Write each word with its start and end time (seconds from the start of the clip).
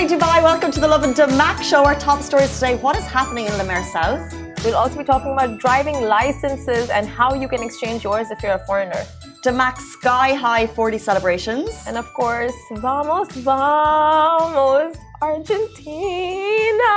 morning, 0.00 0.18
Dubai. 0.18 0.42
Welcome 0.42 0.70
to 0.72 0.80
the 0.80 0.88
Lovin 0.88 1.12
Damac 1.12 1.62
show. 1.62 1.84
Our 1.84 1.94
top 1.94 2.22
stories 2.22 2.54
today. 2.54 2.76
What 2.76 2.96
is 2.96 3.04
happening 3.04 3.44
in 3.44 3.52
Mer 3.66 3.84
South? 3.84 4.32
We'll 4.64 4.74
also 4.74 4.96
be 4.96 5.04
talking 5.04 5.32
about 5.32 5.58
driving 5.58 6.00
licenses 6.00 6.88
and 6.88 7.06
how 7.06 7.34
you 7.34 7.48
can 7.48 7.62
exchange 7.62 8.02
yours 8.04 8.30
if 8.30 8.42
you're 8.42 8.54
a 8.54 8.64
foreigner. 8.64 9.02
Damac 9.44 9.76
Sky 9.76 10.32
High 10.32 10.66
40 10.68 10.96
celebrations. 10.96 11.84
And 11.86 11.98
of 11.98 12.10
course, 12.14 12.54
vamos, 12.76 13.28
vamos, 13.44 14.96
Argentina. 15.22 16.92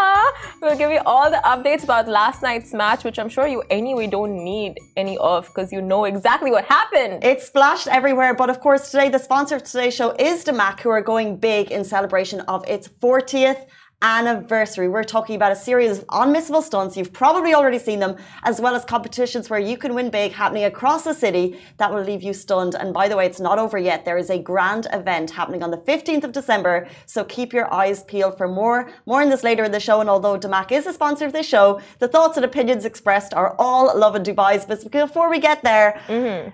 We'll 0.61 0.77
give 0.77 0.91
you 0.91 1.01
all 1.05 1.29
the 1.29 1.41
updates 1.43 1.83
about 1.83 2.07
last 2.07 2.41
night's 2.41 2.73
match, 2.73 3.03
which 3.03 3.19
I'm 3.19 3.27
sure 3.27 3.47
you 3.47 3.63
anyway 3.69 4.07
don't 4.07 4.43
need 4.43 4.77
any 4.95 5.17
of 5.17 5.47
because 5.47 5.73
you 5.73 5.81
know 5.81 6.05
exactly 6.05 6.49
what 6.51 6.65
happened. 6.65 7.23
It 7.23 7.41
splashed 7.41 7.87
everywhere, 7.87 8.33
but 8.33 8.49
of 8.49 8.61
course, 8.61 8.91
today 8.91 9.09
the 9.09 9.19
sponsor 9.19 9.57
of 9.57 9.63
today's 9.63 9.93
show 9.93 10.15
is 10.17 10.45
Damac, 10.45 10.79
who 10.79 10.89
are 10.89 11.01
going 11.01 11.37
big 11.37 11.71
in 11.71 11.83
celebration 11.83 12.39
of 12.41 12.65
its 12.67 12.87
40th 12.87 13.65
anniversary. 14.03 14.89
We're 14.89 15.05
talking 15.05 15.37
about 15.37 15.53
a 15.53 15.55
series 15.55 15.99
of 15.99 16.07
unmissable 16.07 16.61
stunts. 16.61 16.97
You've 16.97 17.13
probably 17.13 17.55
already 17.55 17.79
seen 17.79 17.99
them, 17.99 18.17
as 18.43 18.59
well 18.59 18.75
as 18.75 18.83
competitions 18.83 19.49
where 19.49 19.59
you 19.59 19.77
can 19.77 19.95
win 19.95 20.09
big 20.09 20.33
happening 20.33 20.65
across 20.65 21.05
the 21.05 21.13
city 21.13 21.57
that 21.77 21.91
will 21.91 22.03
leave 22.03 22.21
you 22.21 22.33
stunned. 22.33 22.75
And 22.75 22.93
by 22.93 23.07
the 23.07 23.15
way, 23.15 23.25
it's 23.25 23.39
not 23.39 23.57
over 23.57 23.77
yet. 23.77 24.03
There 24.03 24.17
is 24.17 24.29
a 24.29 24.37
grand 24.37 24.87
event 24.91 25.31
happening 25.31 25.63
on 25.63 25.71
the 25.71 25.77
15th 25.77 26.25
of 26.25 26.33
December. 26.33 26.87
So 27.05 27.23
keep 27.23 27.53
your 27.53 27.73
eyes 27.73 28.03
peeled 28.03 28.37
for 28.37 28.47
more. 28.47 28.91
More 29.05 29.21
on 29.21 29.29
this 29.29 29.43
later 29.43 29.63
in 29.63 29.71
the 29.71 29.79
show. 29.79 30.01
And 30.01 30.09
although 30.09 30.37
Damac 30.37 30.73
is 30.73 30.85
a 30.85 30.93
sponsor 30.93 31.25
of 31.25 31.31
this 31.31 31.47
show, 31.47 31.79
the 31.99 32.09
thoughts 32.09 32.35
and 32.35 32.45
opinions 32.45 32.83
expressed 32.83 33.33
are 33.33 33.55
all 33.57 33.97
Lovin 33.97 34.23
Dubai's. 34.23 34.65
But 34.65 34.91
before 34.91 35.29
we 35.29 35.39
get 35.39 35.63
there, 35.63 36.01
mm-hmm. 36.07 36.49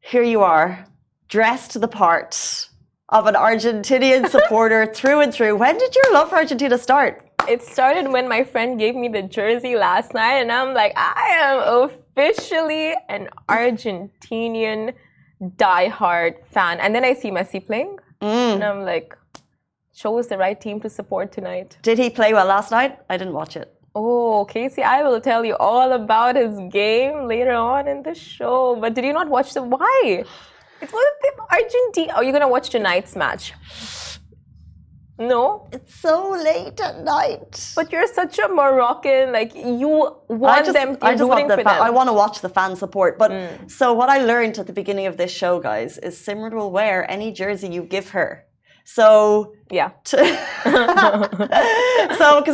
here 0.00 0.24
you 0.24 0.42
are, 0.42 0.84
dressed 1.28 1.70
to 1.70 1.78
the 1.78 1.88
part 1.88 2.68
of 3.12 3.26
an 3.26 3.34
Argentinian 3.34 4.28
supporter 4.28 4.86
through 4.94 5.20
and 5.20 5.32
through. 5.32 5.54
When 5.56 5.78
did 5.78 5.94
your 5.94 6.12
love 6.14 6.30
for 6.30 6.36
Argentina 6.36 6.78
start? 6.78 7.28
It 7.48 7.62
started 7.62 8.10
when 8.10 8.28
my 8.28 8.42
friend 8.42 8.78
gave 8.78 8.96
me 8.96 9.08
the 9.08 9.22
jersey 9.22 9.76
last 9.76 10.14
night, 10.14 10.38
and 10.42 10.50
I'm 10.50 10.74
like, 10.74 10.92
I 10.96 11.28
am 11.42 11.90
officially 11.90 12.94
an 13.08 13.28
Argentinian 13.48 14.94
diehard 15.56 16.42
fan. 16.46 16.80
And 16.80 16.94
then 16.94 17.04
I 17.04 17.14
see 17.14 17.30
Messi 17.30 17.64
playing, 17.64 17.98
mm. 18.20 18.54
and 18.54 18.64
I'm 18.64 18.84
like, 18.84 19.16
chose 19.94 20.28
the 20.28 20.38
right 20.38 20.58
team 20.58 20.80
to 20.80 20.88
support 20.88 21.32
tonight. 21.32 21.76
Did 21.82 21.98
he 21.98 22.08
play 22.08 22.32
well 22.32 22.46
last 22.46 22.70
night? 22.70 22.98
I 23.10 23.16
didn't 23.18 23.34
watch 23.34 23.56
it. 23.56 23.74
Oh, 23.94 24.46
Casey, 24.46 24.82
I 24.82 25.02
will 25.02 25.20
tell 25.20 25.44
you 25.44 25.54
all 25.56 25.92
about 25.92 26.36
his 26.36 26.58
game 26.70 27.26
later 27.26 27.52
on 27.52 27.86
in 27.86 28.02
the 28.02 28.14
show. 28.14 28.76
But 28.80 28.94
did 28.94 29.04
you 29.04 29.12
not 29.12 29.28
watch 29.28 29.52
the 29.52 29.62
why? 29.62 30.24
It's 30.82 30.92
one 30.92 31.04
of 31.12 31.16
the 31.22 31.32
Argentina. 31.56 32.12
Are 32.14 32.24
you 32.24 32.32
gonna 32.32 32.48
watch 32.48 32.70
tonight's 32.70 33.14
match? 33.14 33.54
No, 35.18 35.68
it's 35.72 35.94
so 35.94 36.30
late 36.30 36.80
at 36.80 37.04
night. 37.04 37.72
But 37.76 37.92
you're 37.92 38.08
such 38.08 38.38
a 38.40 38.48
Moroccan. 38.48 39.30
Like 39.32 39.54
you 39.54 39.88
want 40.28 40.64
just, 40.66 40.74
them. 40.74 40.98
I 41.00 41.14
just 41.14 41.28
want 41.28 41.46
the. 41.48 41.56
Fan, 41.56 41.68
I 41.68 41.90
want 41.90 42.08
to 42.08 42.12
watch 42.12 42.40
the 42.40 42.48
fan 42.48 42.74
support. 42.74 43.18
But 43.18 43.30
mm. 43.30 43.70
so 43.70 43.92
what 43.92 44.08
I 44.08 44.18
learned 44.18 44.58
at 44.58 44.66
the 44.66 44.72
beginning 44.72 45.06
of 45.06 45.16
this 45.16 45.30
show, 45.30 45.60
guys, 45.60 45.98
is 45.98 46.18
Simran 46.18 46.54
will 46.54 46.72
wear 46.72 47.08
any 47.08 47.30
jersey 47.30 47.68
you 47.68 47.84
give 47.84 48.10
her. 48.10 48.46
So 48.84 49.54
yeah. 49.70 49.92
so 50.04 50.14
because 50.14 50.26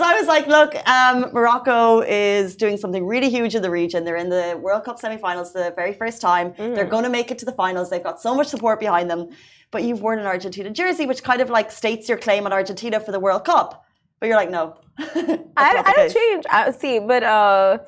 I 0.01 0.17
was 0.19 0.27
like, 0.27 0.47
look, 0.47 0.75
um, 0.89 1.33
Morocco 1.33 2.01
is 2.01 2.55
doing 2.55 2.77
something 2.77 3.07
really 3.07 3.31
huge 3.31 3.55
in 3.55 3.63
the 3.63 3.71
region. 3.71 4.05
They're 4.05 4.17
in 4.17 4.29
the 4.29 4.59
World 4.61 4.85
Cup 4.85 5.01
semifinals 5.01 5.53
the 5.53 5.73
very 5.75 5.93
first 5.93 6.21
time. 6.21 6.53
Mm. 6.53 6.75
They're 6.75 6.85
going 6.85 7.05
to 7.05 7.11
make 7.11 7.31
it 7.31 7.39
to 7.39 7.45
the 7.45 7.53
finals. 7.53 7.91
They've 7.91 8.03
got 8.03 8.21
so 8.21 8.35
much 8.35 8.49
support 8.49 8.79
behind 8.79 9.11
them. 9.11 9.31
But 9.71 9.83
you've 9.83 10.01
worn 10.01 10.19
an 10.19 10.27
Argentina 10.27 10.71
jersey, 10.71 11.07
which 11.07 11.23
kind 11.23 11.43
of 11.43 11.51
like 11.51 11.71
states 11.71 12.09
your 12.09 12.19
claim 12.19 12.47
on 12.47 12.53
Argentina 12.53 13.01
for 13.01 13.13
the 13.13 13.21
World 13.21 13.45
Cup. 13.45 13.85
But 14.21 14.27
you're 14.27 14.37
like, 14.37 14.51
no. 14.51 14.77
I, 14.99 15.39
I 15.57 15.93
don't 15.95 16.13
change. 16.13 16.45
I, 16.51 16.71
see, 16.71 16.99
but 16.99 17.23
uh, 17.23 17.79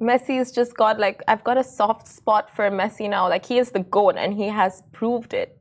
Messi's 0.00 0.52
just 0.52 0.76
got 0.76 0.98
like 0.98 1.22
I've 1.28 1.44
got 1.44 1.58
a 1.58 1.64
soft 1.64 2.08
spot 2.08 2.54
for 2.54 2.70
Messi 2.70 3.08
now. 3.08 3.28
Like 3.28 3.46
he 3.46 3.58
is 3.58 3.70
the 3.70 3.80
goat, 3.80 4.16
and 4.16 4.34
he 4.34 4.48
has 4.48 4.82
proved 4.92 5.34
it 5.34 5.59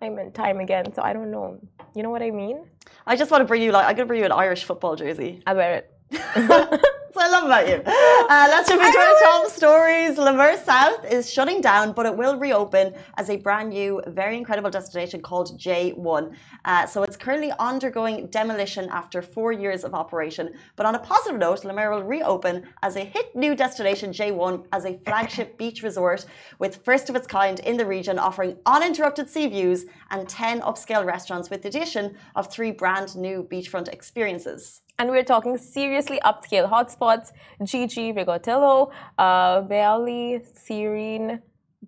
time 0.00 0.18
and 0.18 0.34
time 0.34 0.60
again. 0.60 0.92
So 0.94 1.02
I 1.02 1.12
don't 1.12 1.30
know. 1.30 1.60
You 1.94 2.02
know 2.02 2.10
what 2.10 2.22
I 2.22 2.30
mean? 2.30 2.64
I 3.06 3.16
just 3.16 3.30
want 3.30 3.42
to 3.42 3.46
bring 3.46 3.62
you 3.62 3.72
like 3.72 3.86
I'm 3.86 3.94
gonna 3.94 4.06
bring 4.06 4.20
you 4.20 4.26
an 4.26 4.32
Irish 4.32 4.64
football 4.64 4.96
jersey. 4.96 5.42
I 5.46 5.54
wear 5.54 5.84
it. 6.10 6.90
I 7.16 7.28
love 7.28 7.44
about 7.44 7.66
you. 7.66 7.82
Uh, 7.84 8.64
into 8.70 8.98
our 8.98 9.20
top 9.20 9.50
stories. 9.50 10.16
Le 10.16 10.32
Mer 10.32 10.56
South 10.56 11.04
is 11.10 11.32
shutting 11.32 11.60
down, 11.60 11.92
but 11.92 12.06
it 12.06 12.16
will 12.16 12.36
reopen 12.36 12.94
as 13.16 13.30
a 13.30 13.36
brand 13.36 13.70
new, 13.70 14.00
very 14.06 14.36
incredible 14.36 14.70
destination 14.70 15.20
called 15.20 15.58
J1. 15.58 16.32
Uh, 16.64 16.86
so 16.86 17.02
it's 17.02 17.16
currently 17.16 17.52
undergoing 17.58 18.28
demolition 18.28 18.88
after 18.90 19.22
four 19.22 19.50
years 19.50 19.82
of 19.82 19.92
operation. 19.92 20.52
But 20.76 20.86
on 20.86 20.94
a 20.94 21.00
positive 21.00 21.40
note, 21.40 21.64
Le 21.64 21.72
Mer 21.72 21.90
will 21.90 22.04
reopen 22.04 22.68
as 22.82 22.94
a 22.94 23.04
hit 23.04 23.34
new 23.34 23.56
destination, 23.56 24.12
J1, 24.12 24.66
as 24.72 24.84
a 24.84 24.96
flagship 24.98 25.58
beach 25.58 25.82
resort 25.82 26.26
with 26.60 26.84
first 26.84 27.10
of 27.10 27.16
its 27.16 27.26
kind 27.26 27.58
in 27.60 27.76
the 27.76 27.86
region, 27.86 28.20
offering 28.20 28.56
uninterrupted 28.66 29.28
sea 29.28 29.48
views 29.48 29.86
and 30.10 30.28
10 30.28 30.60
upscale 30.60 31.04
restaurants 31.04 31.50
with 31.50 31.62
the 31.62 31.68
addition 31.68 32.16
of 32.36 32.52
three 32.52 32.70
brand 32.70 33.16
new 33.16 33.42
beachfront 33.50 33.88
experiences 33.88 34.82
and 35.00 35.10
we're 35.10 35.24
talking 35.24 35.56
seriously 35.56 36.20
upscale 36.26 36.68
hotspots 36.70 37.32
Gigi, 37.64 38.12
Rigolatto, 38.12 38.90
uh, 39.16 39.62
Sirene, 39.62 41.40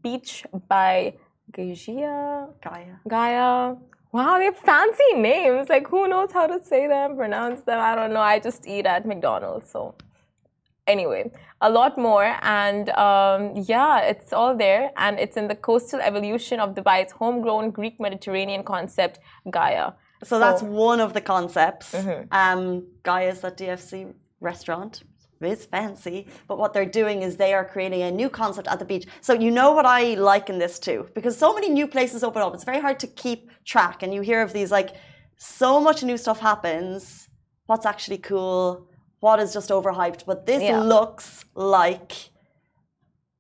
Beach 0.03 0.47
by 0.67 1.15
Gaia. 1.53 2.47
Gaia. 2.65 2.95
Gaia. 3.07 3.77
Wow, 4.13 4.39
they 4.39 4.47
have 4.47 4.57
fancy 4.57 5.13
names. 5.17 5.69
Like, 5.69 5.89
who 5.89 6.09
knows 6.09 6.33
how 6.33 6.47
to 6.47 6.59
say 6.65 6.87
them, 6.87 7.17
pronounce 7.17 7.61
them? 7.63 7.79
I 7.79 7.95
don't 7.95 8.15
know. 8.15 8.21
I 8.21 8.39
just 8.39 8.67
eat 8.67 8.87
at 8.87 9.07
McDonald's. 9.07 9.71
So, 9.71 9.95
anyway, 10.87 11.31
a 11.61 11.71
lot 11.71 11.99
more. 11.99 12.37
And 12.41 12.89
um, 12.91 13.53
yeah, 13.57 14.01
it's 14.01 14.33
all 14.33 14.57
there. 14.57 14.91
And 14.97 15.19
it's 15.19 15.37
in 15.37 15.49
the 15.49 15.55
coastal 15.55 16.01
evolution 16.01 16.61
of 16.61 16.75
Dubai's 16.75 17.13
homegrown 17.13 17.73
Greek 17.73 18.01
Mediterranean 18.01 18.65
concept, 18.65 19.19
Gaia. 19.51 19.93
So, 20.23 20.37
so 20.37 20.39
that's 20.39 20.63
one 20.63 21.01
of 21.01 21.15
the 21.15 21.21
concepts. 21.21 21.93
Mm-hmm. 21.93 22.33
Um, 22.33 22.87
Gaia's 23.03 23.43
at 23.45 23.57
DIFC 23.59 24.15
restaurant. 24.41 25.03
It's 25.41 25.65
fancy, 25.65 26.29
but 26.47 26.57
what 26.57 26.73
they're 26.73 26.87
doing 26.87 27.23
is 27.23 27.37
they 27.37 27.53
are 27.53 27.65
creating 27.65 28.03
a 28.03 28.13
new 28.13 28.31
concept 28.31 28.69
at 28.69 28.79
the 28.79 28.85
beach. 28.85 29.07
So 29.21 29.33
you 29.33 29.51
know 29.51 29.73
what 29.73 29.85
I 29.85 30.15
like 30.15 30.49
in 30.49 30.59
this 30.59 30.79
too, 30.79 31.09
because 31.15 31.37
so 31.37 31.53
many 31.53 31.69
new 31.69 31.89
places 31.89 32.23
open 32.23 32.43
up. 32.43 32.55
It's 32.55 32.63
very 32.63 32.81
hard 32.81 33.01
to 33.01 33.09
keep 33.09 33.51
track, 33.65 34.05
and 34.05 34.15
you 34.15 34.21
hear 34.21 34.41
of 34.41 34.53
these 34.53 34.71
like 34.71 34.91
so 35.37 35.81
much 35.81 36.05
new 36.05 36.17
stuff 36.17 36.39
happens. 36.39 37.29
What's 37.67 37.87
actually 37.87 38.19
cool? 38.19 38.87
What 39.19 39.41
is 39.41 39.53
just 39.53 39.71
overhyped? 39.71 40.27
But 40.27 40.47
this 40.47 40.63
yeah. 40.63 40.81
looks 40.81 41.45
like 41.55 42.13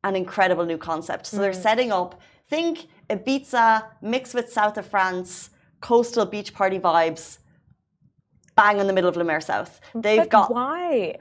an 0.03 0.17
incredible 0.17 0.65
new 0.65 0.79
concept. 0.79 1.27
So 1.27 1.37
mm. 1.37 1.41
they're 1.41 1.53
setting 1.53 1.93
up. 1.93 2.21
Think 2.49 2.89
Ibiza 3.09 3.85
mixed 4.03 4.35
with 4.35 4.53
south 4.53 4.77
of 4.77 4.87
France 4.87 5.51
coastal 5.83 6.25
beach 6.25 6.55
party 6.55 6.79
vibes 6.79 7.39
bang 8.57 8.79
in 8.79 8.87
the 8.87 8.93
middle 8.93 9.11
of 9.11 9.17
Le 9.17 9.25
Mer 9.25 9.41
South. 9.41 9.81
They've 9.95 10.21
but 10.21 10.31
got 10.31 10.55
why? 10.55 11.17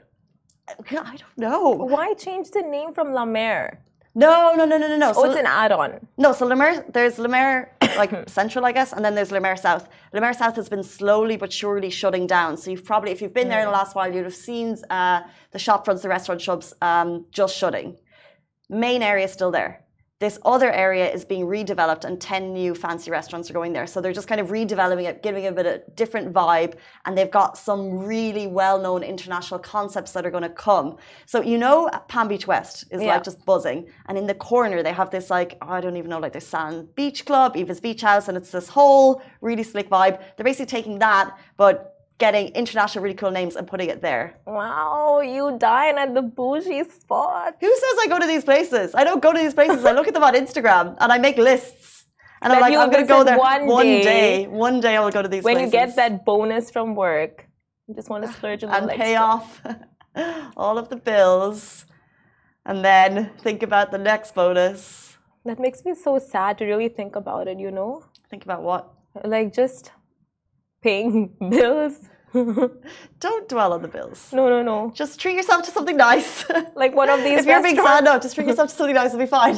I 0.68 1.16
don't 1.22 1.36
know. 1.36 1.70
Why 1.70 2.14
change 2.14 2.50
the 2.50 2.62
name 2.62 2.94
from 2.94 3.12
La 3.12 3.26
Mer? 3.26 3.82
No, 4.14 4.52
no, 4.54 4.64
no, 4.66 4.76
no, 4.76 4.88
no, 4.88 4.96
no. 4.96 5.10
Oh, 5.10 5.24
so, 5.24 5.24
it's 5.24 5.38
an 5.38 5.46
add-on. 5.46 6.06
No, 6.18 6.32
so 6.32 6.46
Le 6.46 6.54
Mer, 6.54 6.84
there's 6.92 7.18
Le 7.18 7.28
Mer 7.28 7.72
like 7.96 8.28
central, 8.28 8.64
I 8.66 8.72
guess, 8.72 8.92
and 8.92 9.04
then 9.04 9.14
there's 9.14 9.32
Le 9.32 9.40
Mer 9.40 9.56
South. 9.56 9.88
Le 10.12 10.20
Mer 10.20 10.34
South 10.34 10.54
has 10.56 10.68
been 10.68 10.82
slowly 10.82 11.36
but 11.36 11.52
surely 11.52 11.88
shutting 11.88 12.26
down. 12.26 12.56
So 12.56 12.70
you've 12.70 12.84
probably, 12.84 13.10
if 13.10 13.22
you've 13.22 13.32
been 13.32 13.48
there 13.48 13.60
in 13.60 13.66
the 13.66 13.72
last 13.72 13.94
while, 13.94 14.12
you'd 14.12 14.24
have 14.24 14.34
seen 14.34 14.76
uh, 14.90 15.22
the 15.50 15.58
shop 15.58 15.84
fronts, 15.84 16.02
the 16.02 16.08
restaurant 16.08 16.40
shops 16.40 16.74
um, 16.82 17.26
just 17.30 17.56
shutting. 17.56 17.96
Main 18.68 19.02
area 19.02 19.28
still 19.28 19.50
there. 19.50 19.82
This 20.22 20.38
other 20.44 20.70
area 20.70 21.12
is 21.12 21.24
being 21.24 21.46
redeveloped 21.46 22.04
and 22.04 22.20
10 22.20 22.52
new 22.52 22.76
fancy 22.76 23.10
restaurants 23.10 23.50
are 23.50 23.54
going 23.54 23.72
there. 23.72 23.88
So 23.88 24.00
they're 24.00 24.12
just 24.12 24.28
kind 24.28 24.40
of 24.40 24.50
redeveloping 24.50 25.02
it, 25.02 25.20
giving 25.20 25.42
it 25.42 25.48
a 25.48 25.52
bit 25.52 25.66
of 25.66 25.74
a 25.74 25.90
different 25.96 26.32
vibe. 26.32 26.74
And 27.04 27.18
they've 27.18 27.28
got 27.28 27.58
some 27.58 27.98
really 27.98 28.46
well 28.46 28.80
known 28.80 29.02
international 29.02 29.58
concepts 29.58 30.12
that 30.12 30.24
are 30.24 30.30
going 30.30 30.44
to 30.44 30.48
come. 30.48 30.96
So, 31.26 31.42
you 31.42 31.58
know, 31.58 31.90
Palm 32.06 32.28
Beach 32.28 32.46
West 32.46 32.84
is 32.92 33.02
yeah. 33.02 33.14
like 33.14 33.24
just 33.24 33.44
buzzing. 33.44 33.88
And 34.06 34.16
in 34.16 34.28
the 34.28 34.34
corner, 34.34 34.84
they 34.84 34.92
have 34.92 35.10
this 35.10 35.28
like, 35.28 35.58
oh, 35.60 35.70
I 35.70 35.80
don't 35.80 35.96
even 35.96 36.08
know, 36.08 36.20
like 36.20 36.34
the 36.34 36.40
Sand 36.40 36.94
Beach 36.94 37.26
Club, 37.26 37.56
Eva's 37.56 37.80
Beach 37.80 38.02
House. 38.02 38.28
And 38.28 38.36
it's 38.36 38.52
this 38.52 38.68
whole 38.68 39.22
really 39.40 39.64
slick 39.64 39.90
vibe. 39.90 40.22
They're 40.36 40.44
basically 40.44 40.66
taking 40.66 41.00
that, 41.00 41.36
but 41.56 41.91
getting 42.26 42.46
international 42.62 43.02
really 43.04 43.18
cool 43.22 43.34
names 43.40 43.54
and 43.58 43.64
putting 43.72 43.88
it 43.94 44.00
there. 44.08 44.24
Wow, 44.46 45.20
you 45.36 45.44
dine 45.58 45.96
at 46.04 46.10
the 46.18 46.24
bougie 46.38 46.84
spot. 47.00 47.50
Who 47.64 47.72
says 47.82 47.94
I 48.04 48.06
go 48.14 48.18
to 48.24 48.28
these 48.32 48.44
places? 48.50 48.94
I 49.00 49.02
don't 49.08 49.22
go 49.26 49.30
to 49.36 49.40
these 49.44 49.56
places. 49.60 49.84
I 49.90 49.92
look 49.98 50.06
at 50.10 50.14
them 50.14 50.26
on 50.30 50.34
Instagram 50.42 50.84
and 51.00 51.08
I 51.16 51.18
make 51.26 51.36
lists. 51.50 51.88
And 52.42 52.52
I'm 52.52 52.60
like, 52.60 52.74
I'm 52.82 52.90
going 52.94 53.06
to 53.06 53.12
go 53.16 53.20
there 53.28 53.38
one, 53.38 53.66
one 53.66 53.86
day, 53.86 54.02
day, 54.02 54.46
One 54.68 54.76
day 54.86 54.94
I'll 54.96 55.14
go 55.18 55.22
to 55.26 55.32
these 55.34 55.42
places. 55.42 55.60
when 55.60 55.70
places. 55.70 55.72
you 55.72 55.80
get 55.82 55.96
that 56.02 56.24
bonus 56.30 56.70
from 56.74 56.94
work, 57.06 57.34
you 57.86 57.94
just 57.94 58.08
want 58.12 58.24
to 58.26 58.32
splurge 58.32 58.62
a 58.64 58.66
little 58.66 58.88
And 58.90 59.00
pay 59.04 59.14
off 59.16 59.60
all 60.62 60.76
of 60.82 60.86
the 60.92 61.00
bills 61.10 61.86
and 62.68 62.84
then 62.84 63.30
think 63.46 63.62
about 63.68 63.86
the 63.94 64.02
next 64.10 64.34
bonus. 64.40 64.78
That 65.44 65.58
makes 65.66 65.84
me 65.86 65.92
so 65.94 66.12
sad 66.18 66.58
to 66.58 66.64
really 66.72 66.88
think 66.88 67.16
about 67.22 67.44
it, 67.52 67.58
you 67.58 67.72
know? 67.78 68.04
Think 68.30 68.44
about 68.48 68.62
what? 68.62 68.82
Like 69.24 69.52
just 69.62 69.92
paying 70.82 71.14
bills 71.54 71.96
Don't 73.20 73.48
dwell 73.48 73.72
on 73.72 73.82
the 73.82 73.88
bills. 73.88 74.30
No, 74.32 74.48
no, 74.48 74.62
no. 74.62 74.90
Just 74.94 75.20
treat 75.20 75.34
yourself 75.36 75.64
to 75.64 75.70
something 75.70 75.96
nice. 75.96 76.44
Like 76.74 76.94
one 76.94 77.08
of 77.10 77.20
these 77.24 77.40
if 77.40 77.46
you're 77.46 77.58
a 77.58 77.62
big 77.62 77.76
restaurants. 77.78 77.98
sad, 77.98 78.04
no, 78.04 78.18
just 78.18 78.34
treat 78.34 78.46
yourself 78.48 78.70
to 78.70 78.74
something 78.76 78.94
nice. 78.94 79.08
It'll 79.14 79.18
be 79.20 79.26
fine. 79.26 79.56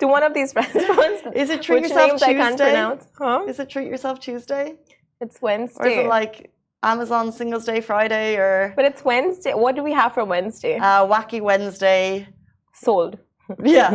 to 0.00 0.06
one 0.06 0.22
of 0.22 0.34
these 0.34 0.54
restaurants. 0.54 1.22
Is 1.34 1.50
it 1.50 1.62
treat 1.62 1.82
yourself 1.82 2.10
names 2.12 2.22
I 2.22 2.34
can't 2.34 2.50
Tuesday? 2.58 2.64
pronounce. 2.64 3.06
Huh? 3.18 3.44
Is 3.48 3.58
it 3.58 3.68
treat 3.70 3.88
yourself 3.88 4.20
Tuesday? 4.20 4.74
It's 5.20 5.40
Wednesday. 5.40 5.82
Or 5.82 5.86
is 5.88 5.98
it 6.04 6.08
like 6.08 6.50
Amazon 6.82 7.32
Singles 7.32 7.64
Day 7.64 7.80
Friday 7.80 8.36
or 8.36 8.72
but 8.76 8.84
it's 8.84 9.04
Wednesday. 9.04 9.54
What 9.54 9.74
do 9.76 9.82
we 9.82 9.92
have 9.92 10.12
for 10.14 10.24
Wednesday? 10.24 10.76
uh, 10.76 11.06
Wacky 11.06 11.40
Wednesday? 11.40 12.28
Sold. 12.74 13.18
Yeah. 13.62 13.90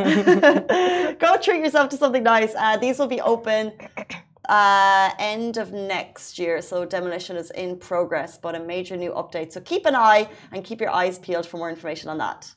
Go 1.20 1.38
treat 1.38 1.60
yourself 1.60 1.90
to 1.90 1.98
something 1.98 2.24
nice. 2.24 2.54
Uh, 2.58 2.78
these 2.78 2.98
will 3.00 3.08
be 3.08 3.22
open 3.22 3.74
uh, 4.50 5.12
end 5.20 5.58
of 5.58 5.72
next 5.72 6.40
year. 6.40 6.62
So 6.62 6.86
demolition 6.86 7.38
is 7.38 7.52
in 7.52 7.78
progress, 7.78 8.38
but 8.38 8.56
a 8.56 8.60
major 8.60 8.98
new 8.98 9.12
update. 9.12 9.52
So 9.52 9.62
keep 9.62 9.86
an 9.86 9.96
eye 9.96 10.30
and 10.52 10.64
keep 10.64 10.82
your 10.82 10.92
eyes 10.92 11.20
peeled 11.20 11.46
for 11.46 11.58
more 11.58 11.70
information 11.70 12.10
on 12.10 12.18
that. 12.18 12.54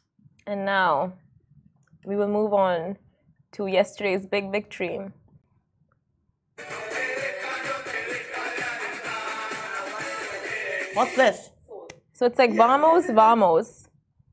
And 0.46 0.64
now 0.64 1.14
we 2.04 2.16
will 2.16 2.28
move 2.28 2.52
on 2.52 2.98
to 3.52 3.66
yesterday's 3.66 4.26
big 4.26 4.50
victory. 4.50 5.00
What's 10.94 11.16
this? 11.16 11.50
So 12.12 12.26
it's 12.26 12.38
like 12.38 12.54
vamos, 12.54 13.06
vamos. 13.10 13.83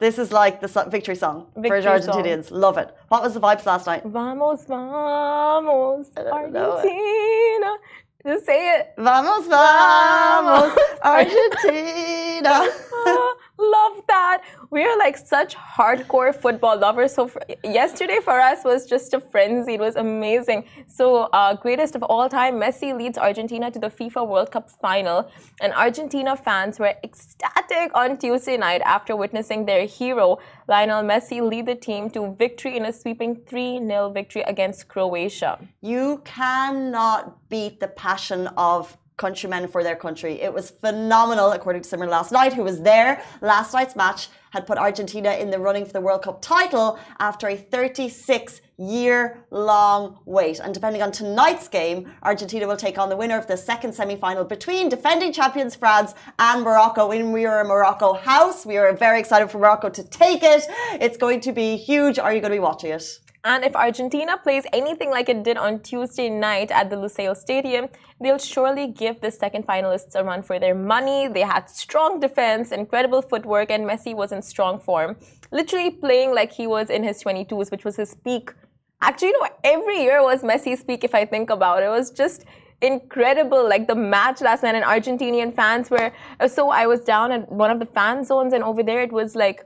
This 0.01 0.17
is 0.17 0.31
like 0.31 0.61
the 0.61 0.67
so- 0.67 0.89
victory 0.89 1.13
song 1.15 1.45
Victory 1.55 1.83
for 1.83 1.99
the 1.99 2.11
Argentinians. 2.11 2.49
Love 2.49 2.79
it. 2.79 2.89
What 3.09 3.21
was 3.21 3.35
the 3.35 3.39
vibes 3.39 3.67
last 3.67 3.85
night? 3.85 4.01
Vamos, 4.03 4.65
vamos, 4.65 6.07
don't 6.15 6.51
know 6.51 6.77
it. 6.77 6.85
Argentina. 6.85 7.77
Just 8.25 8.45
say 8.47 8.79
it. 8.79 8.93
Vamos, 8.97 9.45
vamos, 9.45 10.75
Argentina. 11.03 12.67
Love 13.61 14.01
that. 14.07 14.41
We 14.71 14.83
are 14.83 14.97
like 14.97 15.17
such 15.17 15.55
hardcore 15.55 16.33
football 16.33 16.79
lovers. 16.79 17.13
So 17.13 17.27
for, 17.27 17.41
yesterday 17.63 18.19
for 18.23 18.39
us 18.39 18.63
was 18.63 18.87
just 18.87 19.13
a 19.13 19.19
frenzy. 19.19 19.75
It 19.75 19.79
was 19.79 19.95
amazing. 19.95 20.65
So 20.87 21.29
uh, 21.31 21.53
greatest 21.53 21.95
of 21.95 22.01
all 22.03 22.27
time, 22.27 22.55
Messi 22.55 22.97
leads 22.97 23.19
Argentina 23.19 23.69
to 23.69 23.77
the 23.77 23.89
FIFA 23.89 24.27
World 24.27 24.51
Cup 24.51 24.69
final, 24.69 25.29
and 25.61 25.73
Argentina 25.73 26.35
fans 26.35 26.79
were 26.79 26.95
ecstatic 27.03 27.91
on 27.93 28.17
Tuesday 28.17 28.57
night 28.57 28.81
after 28.83 29.15
witnessing 29.15 29.65
their 29.65 29.85
hero 29.85 30.39
Lionel 30.71 31.03
Messi 31.03 31.41
lead 31.41 31.65
the 31.65 31.75
team 31.75 32.09
to 32.11 32.33
victory 32.33 32.77
in 32.77 32.85
a 32.85 32.93
sweeping 32.93 33.35
3-0 33.35 34.13
victory 34.13 34.41
against 34.43 34.87
Croatia. 34.87 35.59
You 35.81 36.21
cannot 36.23 37.49
beat 37.49 37.81
the 37.81 37.89
passion 37.89 38.47
of 38.55 38.97
countrymen 39.21 39.67
for 39.67 39.83
their 39.83 39.95
country. 39.95 40.41
It 40.41 40.51
was 40.51 40.71
phenomenal, 40.71 41.51
according 41.51 41.83
to 41.83 41.87
Simmer 41.87 42.07
last 42.07 42.31
night, 42.31 42.53
who 42.53 42.63
was 42.63 42.81
there. 42.81 43.23
Last 43.39 43.71
night's 43.71 43.95
match 43.95 44.29
had 44.49 44.65
put 44.65 44.79
Argentina 44.79 45.31
in 45.33 45.51
the 45.51 45.59
running 45.59 45.85
for 45.85 45.93
the 45.93 46.01
World 46.01 46.23
Cup 46.23 46.41
title 46.41 46.97
after 47.19 47.47
a 47.47 47.55
36 47.55 48.61
year 48.79 49.45
long 49.51 50.17
wait. 50.25 50.59
And 50.59 50.73
depending 50.73 51.03
on 51.03 51.11
tonight's 51.11 51.67
game, 51.67 52.11
Argentina 52.23 52.65
will 52.67 52.81
take 52.87 52.97
on 52.97 53.09
the 53.09 53.15
winner 53.15 53.37
of 53.37 53.45
the 53.45 53.55
second 53.55 53.93
semi 53.93 54.15
final 54.15 54.43
between 54.43 54.89
defending 54.89 55.31
champions 55.31 55.75
France 55.75 56.15
and 56.39 56.63
Morocco. 56.63 57.11
in 57.11 57.31
we 57.31 57.45
are 57.45 57.61
a 57.61 57.67
Morocco 57.73 58.13
house, 58.13 58.65
we 58.65 58.77
are 58.77 58.91
very 58.91 59.19
excited 59.19 59.51
for 59.51 59.59
Morocco 59.59 59.89
to 59.89 60.03
take 60.03 60.41
it. 60.41 60.63
It's 61.05 61.17
going 61.17 61.41
to 61.41 61.51
be 61.51 61.77
huge. 61.77 62.17
Are 62.17 62.33
you 62.33 62.41
going 62.41 62.51
to 62.51 62.57
be 62.57 62.67
watching 62.71 62.91
it? 62.91 63.19
And 63.43 63.63
if 63.63 63.75
Argentina 63.75 64.37
plays 64.37 64.65
anything 64.71 65.09
like 65.09 65.27
it 65.27 65.43
did 65.43 65.57
on 65.57 65.79
Tuesday 65.79 66.29
night 66.29 66.69
at 66.69 66.91
the 66.91 66.95
Lusail 66.95 67.35
Stadium, 67.35 67.87
they'll 68.19 68.37
surely 68.37 68.87
give 68.87 69.19
the 69.19 69.31
second 69.31 69.65
finalists 69.65 70.13
a 70.13 70.23
run 70.23 70.43
for 70.43 70.59
their 70.59 70.75
money. 70.75 71.27
They 71.27 71.41
had 71.41 71.67
strong 71.67 72.19
defense, 72.19 72.71
incredible 72.71 73.23
footwork, 73.23 73.71
and 73.71 73.83
Messi 73.83 74.15
was 74.15 74.31
in 74.31 74.43
strong 74.43 74.79
form. 74.79 75.17
Literally 75.51 75.89
playing 75.89 76.35
like 76.35 76.51
he 76.51 76.67
was 76.67 76.91
in 76.91 77.03
his 77.03 77.23
22s, 77.23 77.71
which 77.71 77.83
was 77.83 77.95
his 77.95 78.13
peak. 78.13 78.53
Actually, 79.01 79.29
you 79.29 79.41
know, 79.41 79.49
every 79.63 80.03
year 80.03 80.21
was 80.21 80.43
Messi's 80.43 80.83
peak 80.83 81.03
if 81.03 81.15
I 81.15 81.25
think 81.25 81.49
about 81.49 81.81
it. 81.81 81.87
It 81.87 81.89
was 81.89 82.11
just 82.11 82.45
incredible. 82.79 83.67
Like 83.67 83.87
the 83.87 83.95
match 83.95 84.41
last 84.41 84.61
night, 84.61 84.75
and 84.75 84.85
Argentinian 84.85 85.51
fans 85.51 85.89
were. 85.89 86.13
So 86.47 86.69
I 86.69 86.85
was 86.85 87.01
down 87.01 87.31
at 87.31 87.51
one 87.51 87.71
of 87.71 87.79
the 87.79 87.87
fan 87.87 88.23
zones, 88.23 88.53
and 88.53 88.63
over 88.63 88.83
there 88.83 89.01
it 89.01 89.11
was 89.11 89.35
like 89.35 89.65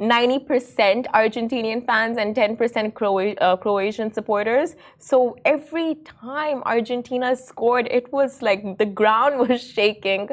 90% 0.00 1.06
Argentinian 1.12 1.84
fans 1.86 2.18
and 2.18 2.34
10% 2.34 2.94
Cro- 2.94 3.32
uh, 3.34 3.56
Croatian 3.56 4.12
supporters. 4.12 4.74
So 4.98 5.36
every 5.44 5.96
time 5.96 6.62
Argentina 6.66 7.36
scored, 7.36 7.86
it 7.90 8.12
was 8.12 8.42
like 8.42 8.78
the 8.78 8.86
ground 8.86 9.38
was 9.48 9.62
shaking. 9.62 10.30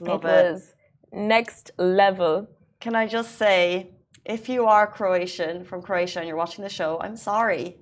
Love 0.00 0.24
it, 0.24 0.28
it. 0.28 0.52
was 0.52 0.74
next 1.12 1.72
level. 1.78 2.48
Can 2.80 2.94
I 2.94 3.06
just 3.06 3.36
say, 3.38 3.90
if 4.24 4.48
you 4.48 4.66
are 4.66 4.86
Croatian 4.86 5.64
from 5.64 5.82
Croatia 5.82 6.20
and 6.20 6.28
you're 6.28 6.36
watching 6.36 6.64
the 6.64 6.70
show, 6.70 6.98
I'm 7.00 7.16
sorry. 7.16 7.76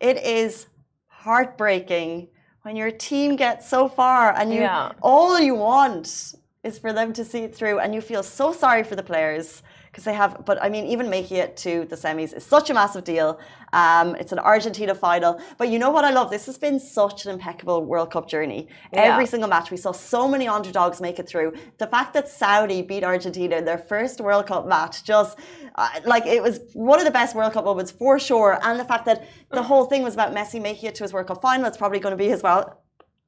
It 0.00 0.16
is 0.24 0.66
heartbreaking 1.08 2.28
when 2.62 2.74
your 2.76 2.90
team 2.90 3.36
gets 3.36 3.68
so 3.68 3.88
far 3.88 4.32
and 4.36 4.52
you 4.52 4.60
Yeah. 4.62 4.92
all 5.02 5.38
you 5.38 5.54
want 5.54 6.34
is 6.64 6.78
for 6.78 6.92
them 6.92 7.12
to 7.12 7.24
see 7.24 7.40
it 7.40 7.54
through 7.54 7.80
and 7.80 7.94
you 7.94 8.00
feel 8.00 8.22
so 8.22 8.52
sorry 8.52 8.82
for 8.84 8.96
the 8.96 9.02
players 9.02 9.62
because 9.92 10.04
they 10.04 10.14
have 10.14 10.44
but 10.46 10.60
I 10.62 10.70
mean 10.70 10.86
even 10.86 11.10
making 11.10 11.36
it 11.36 11.54
to 11.58 11.84
the 11.84 11.96
semis 11.96 12.34
is 12.34 12.44
such 12.44 12.70
a 12.70 12.74
massive 12.74 13.04
deal. 13.04 13.38
Um, 13.74 14.16
it's 14.16 14.32
an 14.32 14.38
Argentina 14.38 14.94
final. 14.94 15.40
But 15.58 15.68
you 15.68 15.78
know 15.78 15.90
what 15.90 16.04
I 16.04 16.10
love? 16.10 16.30
This 16.30 16.46
has 16.46 16.58
been 16.58 16.80
such 16.80 17.26
an 17.26 17.32
impeccable 17.32 17.84
World 17.84 18.10
Cup 18.10 18.28
journey. 18.28 18.68
Yeah. 18.92 19.00
Every 19.00 19.26
single 19.26 19.48
match 19.48 19.70
we 19.70 19.76
saw 19.76 19.92
so 19.92 20.26
many 20.26 20.48
underdogs 20.48 21.00
make 21.00 21.18
it 21.18 21.28
through. 21.28 21.52
The 21.78 21.86
fact 21.86 22.14
that 22.14 22.28
Saudi 22.28 22.80
beat 22.82 23.04
Argentina 23.04 23.56
in 23.56 23.64
their 23.66 23.78
first 23.78 24.20
World 24.20 24.46
Cup 24.46 24.66
match 24.66 25.04
just 25.04 25.38
uh, 25.74 25.88
like 26.04 26.26
it 26.26 26.42
was 26.42 26.60
one 26.72 26.98
of 26.98 27.04
the 27.04 27.10
best 27.10 27.34
World 27.36 27.52
Cup 27.52 27.64
moments 27.64 27.90
for 27.90 28.18
sure. 28.18 28.58
And 28.62 28.80
the 28.80 28.84
fact 28.84 29.04
that 29.06 29.28
the 29.50 29.62
whole 29.62 29.84
thing 29.84 30.02
was 30.02 30.14
about 30.14 30.34
Messi 30.34 30.60
making 30.60 30.88
it 30.88 30.94
to 30.96 31.04
his 31.04 31.12
World 31.12 31.26
Cup 31.26 31.42
final, 31.42 31.66
it's 31.66 31.76
probably 31.76 31.98
going 31.98 32.12
to 32.12 32.22
be 32.22 32.28
his 32.28 32.42
well. 32.42 32.81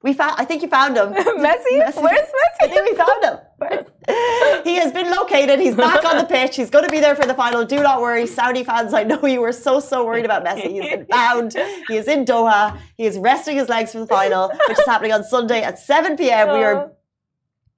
We 0.04 0.12
found. 0.12 0.34
I 0.36 0.44
think 0.44 0.60
you 0.60 0.68
found 0.68 0.98
him. 0.98 1.14
Messi? 1.14 1.78
Where's 1.78 1.94
Messi? 1.96 2.60
I 2.60 2.68
think 2.68 2.90
we 2.90 2.94
found 2.94 3.24
him. 3.24 4.64
he 4.64 4.74
has 4.76 4.92
been 4.92 5.10
located. 5.10 5.58
He's 5.58 5.74
back 5.74 6.04
on 6.04 6.18
the 6.18 6.24
pitch. 6.24 6.56
He's 6.56 6.68
going 6.68 6.84
to 6.84 6.90
be 6.90 7.00
there 7.00 7.16
for 7.16 7.26
the 7.26 7.32
final. 7.32 7.64
Do 7.64 7.82
not 7.82 8.02
worry, 8.02 8.26
Saudi 8.26 8.64
fans. 8.64 8.92
I 8.92 9.02
know 9.02 9.24
you 9.24 9.40
were 9.40 9.50
so 9.52 9.80
so 9.80 10.04
worried 10.04 10.26
about 10.26 10.44
Messi. 10.44 10.72
He's 10.72 10.90
been 10.90 11.06
found. 11.06 11.54
He 11.88 11.96
is 11.96 12.06
in 12.06 12.26
Doha. 12.26 12.78
He 12.98 13.06
is 13.06 13.16
resting 13.16 13.56
his 13.56 13.70
legs 13.70 13.92
for 13.92 14.00
the 14.00 14.06
final, 14.06 14.50
which 14.68 14.78
is 14.78 14.84
happening 14.84 15.12
on 15.12 15.24
Sunday 15.24 15.62
at 15.62 15.78
7 15.78 16.18
p.m. 16.18 16.48
We 16.48 16.62
are 16.62 16.92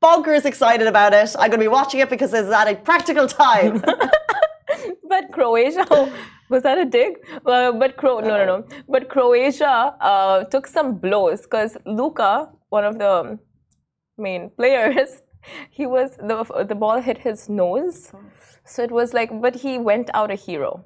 bonkers 0.02 0.44
excited 0.44 0.88
about 0.88 1.14
it. 1.14 1.30
I'm 1.38 1.50
going 1.50 1.60
to 1.60 1.64
be 1.64 1.68
watching 1.68 2.00
it 2.00 2.10
because 2.10 2.34
it's 2.34 2.50
at 2.50 2.66
a 2.66 2.74
practical 2.74 3.28
time. 3.28 3.80
but 5.08 5.30
Croatia 5.30 6.12
was 6.48 6.62
that 6.62 6.78
a 6.78 6.84
dig? 6.84 7.18
Uh, 7.44 7.72
but 7.72 7.96
Cro 7.96 8.20
no 8.20 8.36
no 8.36 8.44
no. 8.44 8.64
But 8.88 9.08
Croatia 9.08 9.94
uh, 10.00 10.44
took 10.44 10.66
some 10.66 10.96
blows 10.96 11.42
because 11.42 11.76
Luka, 11.86 12.50
one 12.68 12.84
of 12.84 12.98
the 12.98 13.38
main 14.16 14.50
players, 14.50 15.22
he 15.70 15.86
was 15.86 16.16
the 16.16 16.64
the 16.68 16.74
ball 16.74 17.00
hit 17.00 17.18
his 17.18 17.48
nose, 17.48 18.12
so 18.64 18.82
it 18.82 18.90
was 18.90 19.12
like. 19.12 19.40
But 19.40 19.54
he 19.54 19.78
went 19.78 20.10
out 20.14 20.30
a 20.30 20.34
hero. 20.34 20.84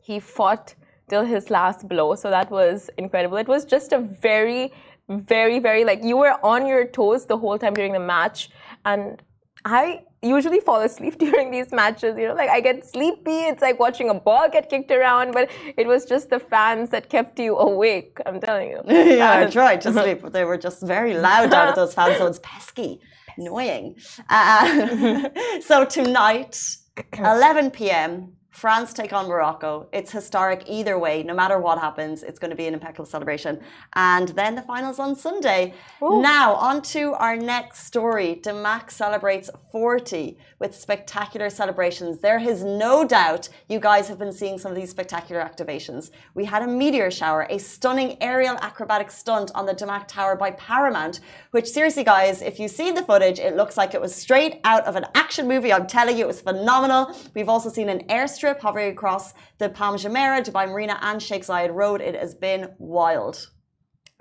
He 0.00 0.18
fought 0.18 0.74
till 1.08 1.24
his 1.24 1.50
last 1.50 1.88
blow, 1.88 2.14
so 2.14 2.30
that 2.30 2.50
was 2.50 2.90
incredible. 2.96 3.36
It 3.36 3.48
was 3.48 3.64
just 3.64 3.92
a 3.92 3.98
very, 3.98 4.72
very, 5.08 5.58
very 5.58 5.84
like 5.84 6.02
you 6.02 6.16
were 6.16 6.36
on 6.44 6.66
your 6.66 6.86
toes 6.86 7.26
the 7.26 7.36
whole 7.36 7.58
time 7.58 7.74
during 7.74 7.92
the 7.92 8.00
match, 8.00 8.50
and 8.84 9.22
I 9.64 10.04
usually 10.22 10.60
fall 10.60 10.80
asleep 10.80 11.18
during 11.26 11.50
these 11.50 11.72
matches. 11.72 12.16
You 12.18 12.28
know, 12.28 12.34
like 12.34 12.50
I 12.50 12.60
get 12.60 12.86
sleepy. 12.86 13.40
It's 13.50 13.62
like 13.62 13.78
watching 13.78 14.10
a 14.10 14.14
ball 14.14 14.48
get 14.50 14.68
kicked 14.68 14.90
around, 14.90 15.32
but 15.32 15.50
it 15.76 15.86
was 15.86 16.04
just 16.04 16.30
the 16.30 16.38
fans 16.38 16.90
that 16.90 17.08
kept 17.08 17.38
you 17.38 17.56
awake. 17.56 18.18
I'm 18.26 18.40
telling 18.40 18.70
you. 18.70 18.80
yeah, 18.88 19.38
I 19.38 19.46
tried 19.46 19.80
to 19.82 19.92
sleep, 19.92 20.22
but 20.22 20.32
they 20.32 20.44
were 20.44 20.58
just 20.58 20.82
very 20.82 21.14
loud 21.14 21.52
out 21.54 21.68
of 21.68 21.74
those 21.74 21.94
fan 21.94 22.18
zones. 22.18 22.38
Pesky, 22.50 23.00
annoying. 23.36 23.96
Uh, 24.28 25.28
so 25.60 25.84
tonight, 25.84 26.60
11 27.18 27.70
p.m. 27.70 28.34
France 28.50 28.92
take 28.92 29.12
on 29.12 29.28
Morocco. 29.28 29.88
It's 29.92 30.10
historic 30.10 30.64
either 30.66 30.98
way. 30.98 31.22
No 31.22 31.34
matter 31.34 31.58
what 31.58 31.78
happens, 31.78 32.24
it's 32.24 32.38
going 32.38 32.50
to 32.50 32.56
be 32.56 32.66
an 32.66 32.74
impeccable 32.74 33.06
celebration. 33.06 33.60
And 33.94 34.28
then 34.30 34.56
the 34.56 34.62
finals 34.62 34.98
on 34.98 35.14
Sunday. 35.14 35.72
Ooh. 36.02 36.20
Now, 36.20 36.54
on 36.54 36.82
to 36.82 37.14
our 37.14 37.36
next 37.36 37.86
story. 37.86 38.40
Damac 38.42 38.90
celebrates 38.90 39.50
40 39.70 40.36
with 40.58 40.74
spectacular 40.74 41.48
celebrations. 41.48 42.18
There 42.18 42.40
is 42.40 42.64
no 42.64 43.04
doubt 43.04 43.48
you 43.68 43.78
guys 43.78 44.08
have 44.08 44.18
been 44.18 44.32
seeing 44.32 44.58
some 44.58 44.72
of 44.72 44.76
these 44.76 44.90
spectacular 44.90 45.40
activations. 45.40 46.10
We 46.34 46.44
had 46.44 46.62
a 46.62 46.66
meteor 46.66 47.10
shower, 47.10 47.46
a 47.48 47.58
stunning 47.58 48.16
aerial 48.20 48.56
acrobatic 48.56 49.12
stunt 49.12 49.52
on 49.54 49.64
the 49.64 49.74
Damac 49.74 50.08
Tower 50.08 50.34
by 50.34 50.50
Paramount, 50.52 51.20
which 51.52 51.68
seriously, 51.68 52.04
guys, 52.04 52.42
if 52.42 52.58
you've 52.58 52.72
seen 52.72 52.94
the 52.94 53.02
footage, 53.04 53.38
it 53.38 53.56
looks 53.56 53.76
like 53.76 53.94
it 53.94 54.00
was 54.00 54.14
straight 54.14 54.60
out 54.64 54.84
of 54.86 54.96
an 54.96 55.06
action 55.14 55.46
movie. 55.46 55.72
I'm 55.72 55.86
telling 55.86 56.18
you, 56.18 56.24
it 56.24 56.26
was 56.26 56.40
phenomenal. 56.40 57.16
We've 57.34 57.48
also 57.48 57.70
seen 57.70 57.88
an 57.88 58.10
airstrip 58.40 58.60
hovering 58.60 58.92
across 58.92 59.34
the 59.58 59.68
Palm 59.68 59.96
Jumeirah, 59.96 60.44
Dubai 60.44 60.68
Marina, 60.68 60.98
and 61.02 61.22
Sheikh 61.22 61.42
Zayed 61.42 61.74
Road. 61.74 62.00
It 62.00 62.14
has 62.14 62.34
been 62.34 62.72
wild. 62.78 63.50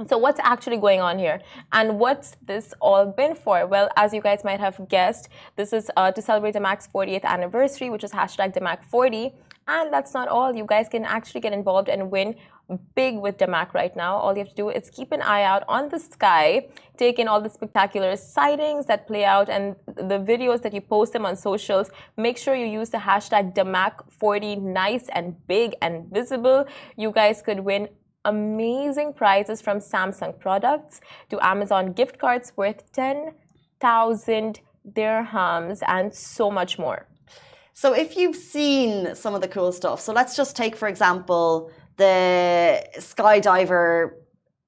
So, 0.08 0.18
what's 0.18 0.40
actually 0.40 0.78
going 0.78 1.02
on 1.02 1.20
here? 1.20 1.42
And 1.74 2.00
what's 2.00 2.36
this 2.42 2.74
all 2.80 3.06
been 3.06 3.36
for? 3.36 3.68
Well, 3.68 3.90
as 3.98 4.14
you 4.14 4.22
guys 4.22 4.44
might 4.44 4.60
have 4.60 4.88
guessed, 4.88 5.28
this 5.58 5.74
is 5.74 5.92
uh, 5.98 6.12
to 6.12 6.22
celebrate 6.22 6.56
Damac's 6.56 6.88
40th 6.88 7.24
anniversary, 7.24 7.90
which 7.90 8.04
is 8.04 8.12
hashtag 8.12 8.54
Damac40. 8.54 9.34
And 9.68 9.94
that's 9.94 10.14
not 10.14 10.30
all. 10.30 10.56
You 10.56 10.66
guys 10.66 10.88
can 10.90 11.04
actually 11.04 11.42
get 11.42 11.54
involved 11.54 11.90
and 11.90 12.10
win 12.10 12.36
big 12.96 13.18
with 13.18 13.38
Damac 13.38 13.74
right 13.74 13.96
now. 13.96 14.18
All 14.18 14.34
you 14.34 14.40
have 14.40 14.50
to 14.50 14.56
do 14.56 14.70
is 14.70 14.90
keep 14.90 15.12
an 15.12 15.22
eye 15.22 15.44
out 15.44 15.64
on 15.68 15.90
the 15.90 16.00
sky, 16.00 16.68
take 16.98 17.20
in 17.20 17.28
all 17.28 17.42
the 17.42 17.50
spectacular 17.50 18.16
sightings 18.16 18.86
that 18.86 19.08
play 19.08 19.26
out 19.26 19.50
and 19.50 19.76
the 19.86 20.20
videos 20.20 20.62
that 20.62 20.74
you 20.74 20.82
post 20.82 21.14
them 21.14 21.26
on 21.26 21.36
socials. 21.36 21.90
Make 22.18 22.38
sure 22.38 22.56
you 22.56 22.66
use 22.66 22.90
the 22.90 22.98
hashtag 22.98 23.56
Damac40 23.56 24.62
nice 24.62 25.08
and 25.10 25.36
big 25.48 25.76
and 25.82 26.06
visible. 26.12 26.66
You 26.98 27.12
guys 27.12 27.42
could 27.42 27.62
win 27.62 27.90
amazing 28.26 29.14
prizes 29.14 29.62
from 29.62 29.80
Samsung 29.80 30.38
products 30.40 31.02
to 31.30 31.44
Amazon 31.46 31.94
gift 31.94 32.20
cards 32.20 32.54
worth 32.56 32.92
10,000 32.92 34.60
dirhams 34.92 35.80
and 35.88 36.14
so 36.14 36.52
much 36.52 36.78
more. 36.78 37.08
So 37.74 37.94
if 37.94 38.18
you've 38.18 38.36
seen 38.36 39.16
some 39.16 39.34
of 39.36 39.42
the 39.42 39.48
cool 39.48 39.72
stuff, 39.72 40.02
so 40.02 40.12
let's 40.12 40.36
just 40.36 40.58
take, 40.58 40.76
for 40.76 40.90
example, 40.90 41.72
the 42.00 42.84
skydiver 42.98 44.14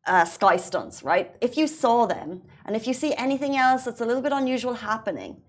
uh, 0.06 0.26
sky 0.26 0.58
stunts, 0.58 1.04
right? 1.04 1.28
If 1.42 1.58
you 1.58 1.66
saw 1.68 2.06
them 2.06 2.44
and 2.66 2.76
if 2.76 2.86
you 2.88 2.94
see 2.94 3.14
anything 3.16 3.58
else 3.58 3.86
that's 3.86 4.02
a 4.02 4.06
little 4.06 4.22
bit 4.22 4.34
unusual 4.34 4.76
happening, 4.76 5.42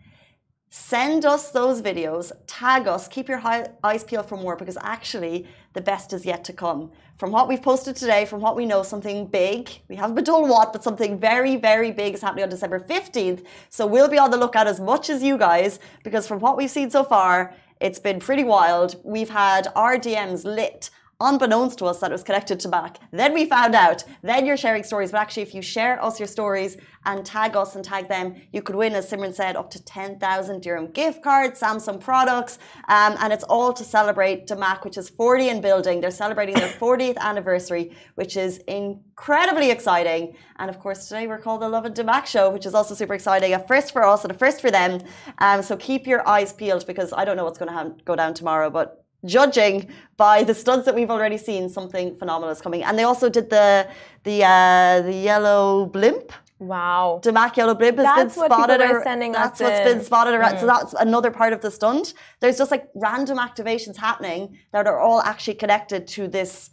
Send 0.75 1.27
us 1.27 1.51
those 1.51 1.83
videos, 1.83 2.33
tag 2.47 2.89
us, 2.89 3.07
keep 3.07 3.29
your 3.29 3.43
eyes 3.85 4.05
peeled 4.05 4.27
for 4.27 4.39
more 4.39 4.57
because 4.57 4.79
actually 4.81 5.47
the 5.75 5.83
best 5.83 6.15
is 6.15 6.25
yet 6.25 6.45
to 6.45 6.55
come. 6.55 6.91
From 7.19 7.31
what 7.31 7.47
we've 7.47 7.61
posted 7.61 7.95
today, 7.95 8.25
from 8.25 8.41
what 8.41 8.57
we 8.57 8.65
know, 8.65 8.83
something 8.83 9.27
big, 9.27 9.69
we 9.91 9.97
haven't 9.97 10.15
been 10.15 10.25
told 10.25 10.49
what, 10.49 10.73
but 10.73 10.83
something 10.83 11.19
very, 11.19 11.57
very 11.57 11.91
big 11.91 12.15
is 12.15 12.23
happening 12.23 12.45
on 12.45 12.49
December 12.49 12.81
15th. 12.81 13.45
So 13.69 13.87
we'll 13.87 14.09
be 14.09 14.17
on 14.17 14.31
the 14.31 14.39
lookout 14.39 14.67
as 14.67 14.81
much 14.81 15.11
as 15.11 15.23
you 15.23 15.37
guys 15.37 15.79
because 16.05 16.27
from 16.27 16.41
what 16.41 16.57
we've 16.57 16.71
seen 16.71 16.89
so 16.91 17.05
far, 17.05 17.55
it's 17.79 17.99
been 17.99 18.19
pretty 18.19 18.45
wild. 18.45 18.97
We've 19.05 19.29
had 19.29 19.69
our 19.77 19.99
DMs 19.99 20.43
lit 20.47 20.89
unbeknownst 21.23 21.79
to 21.79 21.87
us 21.87 22.01
that 22.01 22.11
it 22.11 22.15
was 22.15 22.23
connected 22.23 22.61
to 22.61 22.69
Mac. 22.69 22.99
Then 23.11 23.33
we 23.33 23.47
found 23.47 23.75
out. 23.75 24.05
Then 24.23 24.45
you're 24.47 24.57
sharing 24.57 24.83
stories. 24.83 25.13
But 25.13 25.21
actually, 25.21 25.45
if 25.45 25.55
you 25.55 25.63
share 25.63 26.03
us 26.05 26.19
your 26.19 26.27
stories 26.27 26.77
and 27.05 27.25
tag 27.25 27.57
us 27.57 27.75
and 27.75 27.85
tag 27.85 28.09
them, 28.09 28.35
you 28.53 28.63
could 28.63 28.77
win, 28.77 28.95
as 28.95 29.11
Simran 29.11 29.35
said, 29.35 29.57
up 29.57 29.71
to 29.71 29.83
10,000 29.83 30.63
dirham 30.63 30.91
gift 30.93 31.23
cards, 31.23 31.61
Samsung 31.61 32.01
products. 32.01 32.59
Um, 32.89 33.17
and 33.21 33.33
it's 33.33 33.45
all 33.45 33.73
to 33.73 33.85
celebrate 33.85 34.47
Damac, 34.47 34.85
which 34.85 34.97
is 34.97 35.09
40 35.09 35.49
in 35.49 35.61
building. 35.61 36.01
They're 36.01 36.11
celebrating 36.11 36.55
their 36.55 36.69
40th 36.69 37.17
anniversary, 37.19 37.97
which 38.15 38.37
is 38.37 38.59
incredibly 38.69 39.71
exciting. 39.71 40.37
And 40.59 40.71
of 40.71 40.79
course, 40.79 41.09
today 41.09 41.27
we're 41.27 41.39
called 41.39 41.63
the 41.63 41.69
Lovin 41.69 41.93
Damac 41.93 42.27
Show, 42.27 42.51
which 42.51 42.67
is 42.67 42.75
also 42.75 42.95
super 42.95 43.15
exciting. 43.15 43.55
A 43.55 43.67
first 43.67 43.93
for 43.93 44.05
us 44.05 44.25
and 44.25 44.31
a 44.31 44.37
first 44.37 44.61
for 44.61 44.71
them. 44.71 45.01
Um, 45.39 45.63
so 45.63 45.77
keep 45.77 46.07
your 46.07 46.27
eyes 46.29 46.53
peeled 46.53 46.87
because 46.87 47.13
I 47.13 47.25
don't 47.25 47.37
know 47.37 47.45
what's 47.45 47.59
going 47.59 47.73
to 47.73 48.05
go 48.05 48.17
down 48.17 48.35
tomorrow, 48.35 48.71
but 48.71 49.02
judging 49.25 49.89
by 50.17 50.43
the 50.43 50.55
stunts 50.55 50.85
that 50.87 50.95
we've 50.95 51.11
already 51.11 51.39
seen, 51.39 51.69
something 51.69 52.15
phenomenal 52.15 52.51
is 52.51 52.61
coming. 52.61 52.83
And 52.83 52.99
they 52.99 53.05
also 53.05 53.29
did 53.29 53.51
the 53.51 53.89
the 54.25 54.45
uh, 54.45 55.03
the 55.03 55.13
yellow 55.13 55.87
blimp. 55.87 56.33
Wow. 56.59 57.21
Damac 57.25 57.57
yellow 57.57 57.75
blimp 57.75 57.97
has 57.99 58.07
that's 58.07 58.35
been 58.37 58.45
spotted. 58.45 58.81
What 58.81 59.03
sending 59.03 59.33
that's 59.33 59.61
what's 59.61 59.81
in. 59.81 59.85
been 59.85 60.05
spotted 60.05 60.35
around. 60.35 60.55
Mm. 60.55 60.61
So 60.61 60.67
that's 60.67 60.95
another 60.95 61.31
part 61.31 61.53
of 61.53 61.61
the 61.61 61.71
stunt. 61.71 62.15
There's 62.41 62.57
just 62.57 62.71
like 62.71 62.89
random 62.95 63.39
activations 63.39 63.97
happening 63.97 64.59
that 64.73 64.87
are 64.87 65.01
all 65.01 65.21
actually 65.23 65.55
connected 65.55 66.07
to 66.09 66.29
this, 66.29 66.71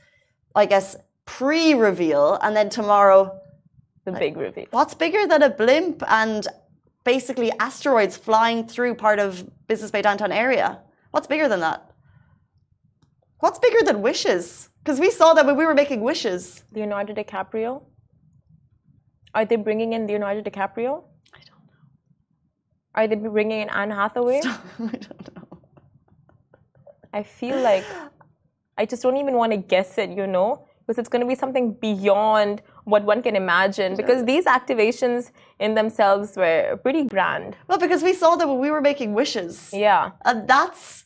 I 0.54 0.68
guess, 0.68 0.96
pre-reveal, 1.26 2.38
and 2.42 2.56
then 2.56 2.70
tomorrow. 2.70 3.40
The 4.06 4.12
like, 4.12 4.20
big 4.20 4.38
reveal. 4.38 4.68
What's 4.72 4.94
bigger 4.94 5.26
than 5.28 5.42
a 5.42 5.50
blimp 5.50 6.04
and 6.08 6.48
basically 7.04 7.52
asteroids 7.60 8.16
flying 8.16 8.68
through 8.68 8.94
part 8.94 9.18
of 9.18 9.50
Business 9.68 9.90
Bay 9.90 10.04
downtown 10.04 10.32
area? 10.32 10.80
What's 11.12 11.26
bigger 11.26 11.48
than 11.48 11.62
that? 11.62 11.89
What's 13.40 13.60
bigger 13.60 13.84
than 13.84 14.02
wishes? 14.02 14.70
Because 14.84 15.00
we 15.00 15.12
saw 15.12 15.34
that 15.34 15.46
when 15.46 15.56
we 15.56 15.66
were 15.66 15.74
making 15.74 16.02
wishes. 16.02 16.64
Leonardo 16.74 17.14
DiCaprio? 17.14 17.84
Are 19.34 19.46
they 19.46 19.56
bringing 19.56 19.94
in 19.94 20.08
Leonardo 20.08 20.42
DiCaprio? 20.42 21.04
I 21.34 21.40
don't 21.48 21.66
know. 21.68 21.80
Are 22.96 23.08
they 23.08 23.16
bringing 23.16 23.62
in 23.62 23.70
Anne 23.70 23.92
Hathaway? 23.92 24.42
I 24.44 24.52
don't 24.78 25.36
know. 25.36 25.60
I 27.14 27.24
feel 27.24 27.60
like 27.62 27.86
I 28.78 28.86
just 28.86 29.02
don't 29.02 29.18
even 29.18 29.36
want 29.36 29.52
to 29.52 29.58
guess 29.58 29.98
it, 29.98 30.10
you 30.10 30.28
know, 30.28 30.66
because 30.86 31.00
it's 31.00 31.10
going 31.10 31.22
to 31.22 31.28
be 31.28 31.36
something 31.36 31.74
beyond 31.74 32.62
what 32.84 33.04
one 33.04 33.22
can 33.22 33.36
imagine. 33.36 33.96
Because 33.96 34.26
these 34.26 34.46
activations 34.46 35.32
in 35.60 35.76
themselves 35.76 36.36
were 36.36 36.78
pretty 36.84 37.06
grand. 37.06 37.56
Well, 37.68 37.78
because 37.78 38.04
we 38.04 38.14
saw 38.14 38.36
that 38.36 38.48
when 38.48 38.60
we 38.60 38.70
were 38.70 38.82
making 38.82 39.14
wishes. 39.14 39.72
Yeah. 39.74 40.12
And 40.26 40.48
that's 40.48 41.06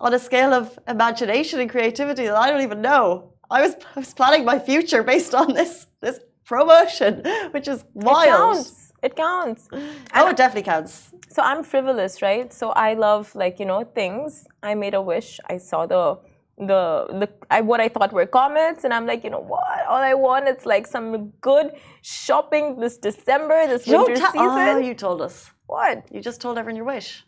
on 0.00 0.14
a 0.14 0.18
scale 0.18 0.52
of 0.52 0.78
imagination 0.86 1.60
and 1.60 1.70
creativity 1.70 2.26
that 2.26 2.36
I 2.36 2.50
don't 2.50 2.62
even 2.62 2.80
know. 2.80 3.32
I 3.50 3.62
was, 3.62 3.74
I 3.96 4.00
was 4.00 4.12
planning 4.14 4.44
my 4.44 4.58
future 4.58 5.02
based 5.02 5.34
on 5.34 5.54
this 5.54 5.86
this 6.00 6.20
promotion, 6.44 7.22
which 7.50 7.68
is 7.68 7.84
wild. 7.94 8.58
It 8.58 8.66
counts. 8.66 8.92
It 9.02 9.16
counts. 9.16 9.68
Oh, 10.14 10.28
it 10.28 10.36
definitely 10.36 10.62
counts. 10.62 11.10
So 11.28 11.42
I'm 11.42 11.62
frivolous, 11.62 12.22
right? 12.22 12.52
So 12.52 12.70
I 12.70 12.94
love 12.94 13.34
like 13.34 13.58
you 13.60 13.66
know 13.66 13.84
things. 13.84 14.46
I 14.62 14.74
made 14.74 14.94
a 14.94 15.02
wish. 15.02 15.40
I 15.48 15.58
saw 15.58 15.86
the 15.86 16.18
the 16.58 17.06
the 17.20 17.28
I, 17.50 17.60
what 17.60 17.80
I 17.80 17.88
thought 17.88 18.12
were 18.12 18.26
comets, 18.26 18.84
and 18.84 18.92
I'm 18.92 19.06
like, 19.06 19.24
you 19.24 19.30
know 19.30 19.40
what? 19.40 19.86
All 19.88 20.02
I 20.12 20.14
want 20.14 20.48
is 20.48 20.66
like 20.66 20.86
some 20.86 21.28
good 21.40 21.72
shopping 22.02 22.80
this 22.80 22.98
December, 22.98 23.66
this 23.66 23.86
winter 23.86 24.16
season. 24.16 24.68
Oh, 24.76 24.78
you 24.78 24.94
told 24.94 25.22
us. 25.22 25.50
What? 25.66 26.06
You 26.10 26.20
just 26.20 26.40
told 26.40 26.58
everyone 26.58 26.76
your 26.76 26.86
wish. 26.86 27.24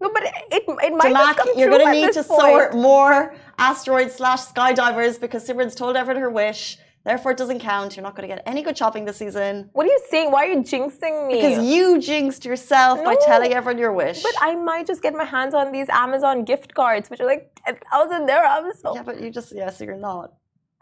No, 0.00 0.10
but 0.12 0.24
it, 0.24 0.64
it 0.66 0.94
might 0.94 1.12
just 1.12 1.38
come 1.38 1.48
you're 1.56 1.70
going 1.70 1.86
to 1.86 1.92
need 1.92 2.12
to 2.12 2.24
point. 2.24 2.40
sort 2.40 2.74
more 2.74 3.34
asteroids 3.58 4.14
slash 4.14 4.40
skydivers 4.40 5.20
because 5.20 5.46
Simran's 5.48 5.74
told 5.74 5.96
everyone 5.96 6.22
her 6.22 6.30
wish. 6.30 6.78
Therefore, 7.04 7.32
it 7.32 7.38
doesn't 7.38 7.60
count. 7.60 7.96
You're 7.96 8.02
not 8.02 8.16
going 8.16 8.26
to 8.28 8.34
get 8.34 8.42
any 8.46 8.62
good 8.62 8.78
shopping 8.78 9.04
this 9.04 9.18
season. 9.18 9.68
What 9.74 9.84
are 9.84 9.90
you 9.90 10.00
saying? 10.10 10.30
Why 10.30 10.46
are 10.46 10.48
you 10.48 10.62
jinxing 10.62 11.28
me? 11.28 11.34
Because 11.34 11.62
you 11.62 12.00
jinxed 12.00 12.46
yourself 12.46 12.98
no, 12.98 13.04
by 13.04 13.16
telling 13.26 13.52
everyone 13.52 13.78
your 13.78 13.92
wish. 13.92 14.22
But 14.22 14.32
I 14.40 14.54
might 14.54 14.86
just 14.86 15.02
get 15.02 15.12
my 15.14 15.24
hands 15.24 15.52
on 15.52 15.70
these 15.70 15.88
Amazon 15.90 16.44
gift 16.44 16.72
cards, 16.74 17.10
which 17.10 17.20
are 17.20 17.26
like 17.26 17.60
10,000 17.66 18.26
dirhams. 18.26 18.76
So. 18.80 18.94
Yeah, 18.94 19.02
but 19.02 19.20
you 19.20 19.30
just, 19.30 19.54
yeah, 19.54 19.68
so 19.68 19.84
you're 19.84 19.96
not. 19.96 20.32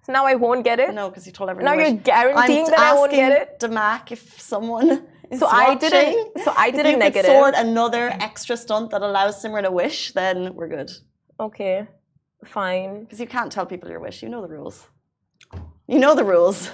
So 0.04 0.12
now 0.12 0.25
I 0.25 0.37
won't 0.37 0.64
get 0.64 0.78
it? 0.78 0.95
No, 0.95 1.09
because 1.09 1.26
you 1.26 1.33
told 1.33 1.50
everyone. 1.50 1.76
Now 1.76 1.81
you're 1.83 1.97
guaranteeing 1.97 2.66
I'm 2.66 2.71
that 2.71 2.78
I 2.78 2.95
won't 2.95 3.11
get 3.11 3.33
it? 3.33 3.61
Damac, 3.61 4.12
if 4.12 4.40
someone 4.40 5.04
so 5.38 5.46
I 5.46 5.74
did 5.74 5.92
a 5.92 6.42
so 6.44 6.52
I 6.56 6.70
did 6.70 6.86
if 6.86 6.94
a 6.94 6.98
negative. 6.98 7.26
Sort 7.26 7.54
another 7.56 8.10
extra 8.10 8.56
stunt 8.56 8.90
that 8.90 9.02
allows 9.02 9.42
Simran 9.42 9.64
a 9.64 9.70
wish, 9.70 10.12
then 10.12 10.54
we're 10.54 10.68
good. 10.68 10.90
Okay, 11.40 11.86
fine. 12.44 13.00
Because 13.00 13.20
you 13.20 13.26
can't 13.26 13.50
tell 13.50 13.66
people 13.66 13.88
your 13.88 14.00
wish. 14.00 14.22
You 14.22 14.28
know 14.28 14.42
the 14.42 14.48
rules. 14.48 14.88
You 15.86 15.98
know 15.98 16.14
the 16.14 16.24
rules. 16.24 16.70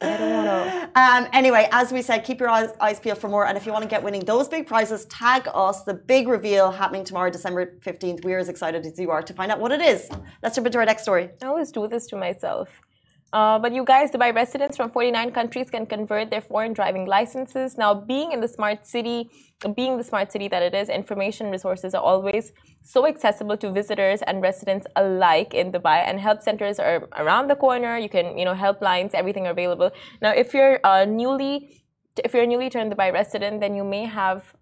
I 0.00 0.16
don't 0.16 0.32
want 0.32 0.46
to. 0.46 0.78
Um, 0.98 1.28
anyway, 1.32 1.68
as 1.70 1.92
we 1.92 2.02
said, 2.02 2.24
keep 2.24 2.40
your 2.40 2.48
eyes, 2.48 2.70
eyes, 2.80 2.98
peeled 2.98 3.18
for 3.18 3.28
more. 3.28 3.46
And 3.46 3.56
if 3.56 3.64
you 3.66 3.72
want 3.72 3.84
to 3.84 3.88
get 3.88 4.02
winning 4.02 4.24
those 4.24 4.48
big 4.48 4.66
prizes, 4.66 5.04
tag 5.06 5.46
us. 5.54 5.84
The 5.84 5.94
big 5.94 6.26
reveal 6.26 6.72
happening 6.72 7.04
tomorrow, 7.04 7.30
December 7.30 7.78
15th. 7.84 8.24
We're 8.24 8.38
as 8.38 8.48
excited 8.48 8.84
as 8.84 8.98
you 8.98 9.10
are 9.10 9.22
to 9.22 9.32
find 9.32 9.52
out 9.52 9.60
what 9.60 9.70
it 9.70 9.80
is. 9.80 10.08
Let's 10.42 10.56
jump 10.56 10.66
into 10.66 10.78
our 10.78 10.84
next 10.84 11.02
story. 11.02 11.30
I 11.40 11.46
always 11.46 11.70
do 11.70 11.86
this 11.86 12.08
to 12.08 12.16
myself. 12.16 12.68
Uh, 13.30 13.58
but 13.58 13.74
you 13.74 13.84
guys, 13.84 14.10
Dubai 14.10 14.34
residents 14.34 14.76
from 14.76 14.90
49 14.90 15.32
countries 15.32 15.68
can 15.68 15.84
convert 15.84 16.30
their 16.30 16.40
foreign 16.40 16.72
driving 16.72 17.04
licenses. 17.04 17.76
Now, 17.76 17.92
being 17.92 18.32
in 18.32 18.40
the 18.40 18.48
smart 18.48 18.86
city, 18.86 19.28
being 19.76 19.98
the 19.98 20.04
smart 20.04 20.32
city 20.32 20.48
that 20.48 20.62
it 20.62 20.74
is, 20.74 20.88
information 20.88 21.50
resources 21.50 21.94
are 21.94 22.02
always 22.02 22.52
so 22.82 23.06
accessible 23.06 23.58
to 23.58 23.70
visitors 23.70 24.22
and 24.22 24.40
residents 24.40 24.86
alike 24.96 25.52
in 25.52 25.72
Dubai. 25.72 26.04
And 26.06 26.18
help 26.18 26.42
centers 26.42 26.78
are 26.78 27.06
around 27.18 27.48
the 27.48 27.56
corner. 27.56 27.98
You 27.98 28.08
can, 28.08 28.38
you 28.38 28.46
know, 28.46 28.54
helplines, 28.54 29.12
everything 29.12 29.46
available. 29.46 29.90
Now, 30.22 30.30
if 30.30 30.54
you're 30.54 30.80
uh, 30.84 31.04
newly 31.04 31.84
if 32.24 32.34
you're 32.34 32.42
a 32.42 32.46
newly 32.46 32.70
turned 32.70 32.92
Dubai 32.92 33.12
resident, 33.12 33.60
then 33.60 33.74
you 33.74 33.84
may 33.84 34.04
have 34.04 34.54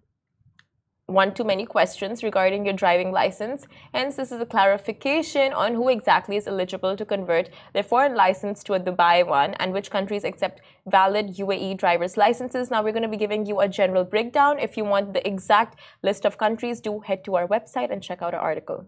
one 1.07 1.33
too 1.33 1.45
many 1.45 1.65
questions 1.65 2.21
regarding 2.21 2.65
your 2.65 2.73
driving 2.73 3.13
license. 3.13 3.65
Hence, 3.93 4.17
this 4.17 4.29
is 4.29 4.41
a 4.41 4.45
clarification 4.45 5.53
on 5.53 5.73
who 5.73 5.87
exactly 5.87 6.35
is 6.35 6.47
eligible 6.47 6.97
to 6.97 7.05
convert 7.05 7.49
their 7.73 7.83
foreign 7.83 8.13
license 8.13 8.61
to 8.63 8.73
a 8.73 8.79
Dubai 8.79 9.25
one 9.25 9.53
and 9.53 9.71
which 9.71 9.89
countries 9.89 10.25
accept 10.25 10.59
valid 10.85 11.37
UAE 11.37 11.77
driver's 11.77 12.17
licenses. 12.17 12.69
Now, 12.69 12.83
we're 12.83 12.91
going 12.91 13.03
to 13.03 13.07
be 13.07 13.15
giving 13.15 13.45
you 13.45 13.61
a 13.61 13.69
general 13.69 14.03
breakdown. 14.03 14.59
If 14.59 14.75
you 14.75 14.83
want 14.83 15.13
the 15.13 15.25
exact 15.25 15.79
list 16.03 16.25
of 16.25 16.37
countries, 16.37 16.81
do 16.81 16.99
head 16.99 17.23
to 17.23 17.35
our 17.37 17.47
website 17.47 17.89
and 17.89 18.03
check 18.03 18.21
out 18.21 18.33
our 18.33 18.41
article. 18.41 18.85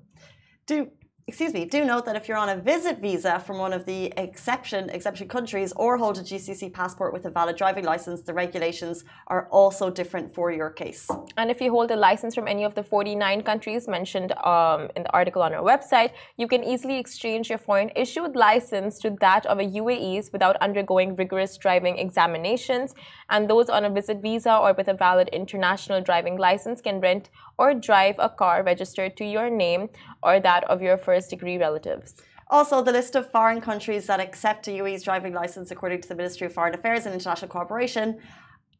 Do 0.66 0.92
excuse 1.29 1.53
me, 1.53 1.63
do 1.63 1.86
note 1.86 2.05
that 2.05 2.15
if 2.15 2.27
you're 2.27 2.43
on 2.45 2.50
a 2.50 2.57
visit 2.57 2.98
visa 2.98 3.39
from 3.45 3.59
one 3.59 3.71
of 3.71 3.86
the 3.86 4.12
exception 4.17 4.89
exception 4.89 5.27
countries 5.27 5.71
or 5.75 5.95
hold 5.95 6.17
a 6.17 6.21
GCC 6.21 6.74
passport 6.74 7.13
with 7.13 7.24
a 7.25 7.29
valid 7.29 7.55
driving 7.55 7.86
license, 7.86 8.24
the 8.24 8.33
regulations 8.33 9.03
are 9.27 9.48
also 9.51 9.91
different 9.91 10.33
for 10.33 10.51
your 10.51 10.71
case. 10.71 11.07
And 11.38 11.51
if 11.51 11.62
you 11.62 11.69
hold 11.69 11.91
a 11.91 11.95
license 11.95 12.33
from 12.33 12.48
any 12.48 12.63
of 12.63 12.74
the 12.74 12.81
49 12.81 13.43
countries 13.43 13.88
mentioned 13.88 14.31
um, 14.53 14.89
in 14.95 15.03
the 15.03 15.13
article 15.13 15.43
on 15.43 15.53
our 15.53 15.62
website, 15.62 16.13
you 16.38 16.48
can 16.48 16.63
easily 16.63 16.98
exchange 16.98 17.48
your 17.48 17.59
foreign 17.59 17.91
issued 17.95 18.36
license 18.36 18.98
to 19.03 19.15
that 19.21 19.45
of 19.45 19.59
a 19.59 19.67
UAE's 19.81 20.31
without 20.33 20.55
undergoing 20.63 21.15
rigorous 21.15 21.57
driving 21.57 22.00
examinations. 22.00 22.95
And 23.29 23.48
those 23.48 23.69
on 23.69 23.86
a 23.86 23.91
visit 23.91 24.24
visa 24.24 24.57
or 24.57 24.74
with 24.74 24.88
a 24.88 24.95
valid 24.95 25.29
international 25.31 26.01
driving 26.01 26.38
license 26.38 26.81
can 26.81 27.00
rent 27.00 27.29
or 27.60 27.74
drive 27.74 28.16
a 28.18 28.30
car 28.30 28.63
registered 28.63 29.18
to 29.18 29.25
your 29.25 29.50
name 29.50 29.89
or 30.24 30.39
that 30.39 30.63
of 30.63 30.82
your 30.82 30.98
first 30.98 31.30
degree 31.30 31.58
relatives. 31.58 32.16
Also, 32.48 32.82
the 32.82 32.92
list 32.92 33.16
of 33.16 33.30
foreign 33.32 33.62
countries 33.62 34.08
that 34.08 34.20
accept 34.20 34.68
a 34.68 34.72
UAE's 34.72 35.04
driving 35.04 35.34
license 35.34 35.70
according 35.70 36.01
to 36.01 36.10
the 36.10 36.16
Ministry 36.16 36.48
of 36.48 36.54
Foreign 36.54 36.74
Affairs 36.74 37.06
and 37.06 37.13
International 37.13 37.51
Cooperation 37.51 38.18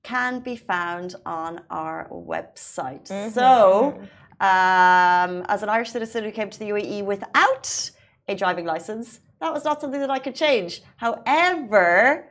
can 0.02 0.40
be 0.40 0.56
found 0.56 1.16
on 1.26 1.62
our 1.70 2.08
website. 2.10 3.08
Mm-hmm. 3.10 3.30
So, 3.32 4.00
um, 4.40 5.34
as 5.54 5.62
an 5.62 5.70
Irish 5.70 5.92
citizen 5.92 6.24
who 6.24 6.32
came 6.32 6.50
to 6.50 6.58
the 6.58 6.70
UAE 6.70 7.04
without 7.04 7.92
a 8.28 8.34
driving 8.34 8.66
license, 8.66 9.20
that 9.42 9.54
was 9.54 9.66
not 9.66 9.82
something 9.82 10.00
that 10.00 10.10
I 10.10 10.20
could 10.20 10.36
change. 10.36 10.82
However, 10.96 12.26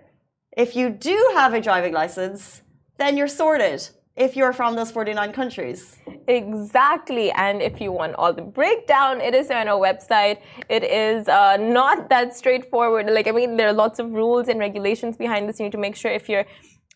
if 0.56 0.74
you 0.74 0.88
do 0.90 1.32
have 1.34 1.52
a 1.52 1.60
driving 1.60 1.92
license, 1.92 2.62
then 2.96 3.16
you're 3.16 3.28
sorted 3.28 3.88
if 4.18 4.36
you're 4.36 4.52
from 4.52 4.74
those 4.74 4.90
49 4.90 5.32
countries. 5.32 5.96
Exactly. 6.26 7.30
And 7.30 7.62
if 7.62 7.80
you 7.80 7.92
want 7.92 8.16
all 8.16 8.32
the 8.32 8.42
breakdown, 8.42 9.20
it 9.20 9.34
is 9.34 9.50
on 9.50 9.68
our 9.68 9.80
website. 9.80 10.38
It 10.68 10.82
is 10.82 11.28
uh, 11.28 11.56
not 11.56 12.10
that 12.10 12.36
straightforward. 12.36 13.08
Like, 13.08 13.28
I 13.28 13.30
mean, 13.30 13.56
there 13.56 13.68
are 13.68 13.72
lots 13.72 13.98
of 14.00 14.12
rules 14.12 14.48
and 14.48 14.58
regulations 14.58 15.16
behind 15.16 15.48
this. 15.48 15.60
You 15.60 15.66
need 15.66 15.72
to 15.72 15.78
make 15.78 15.94
sure 15.94 16.10
if 16.10 16.28
you're 16.28 16.46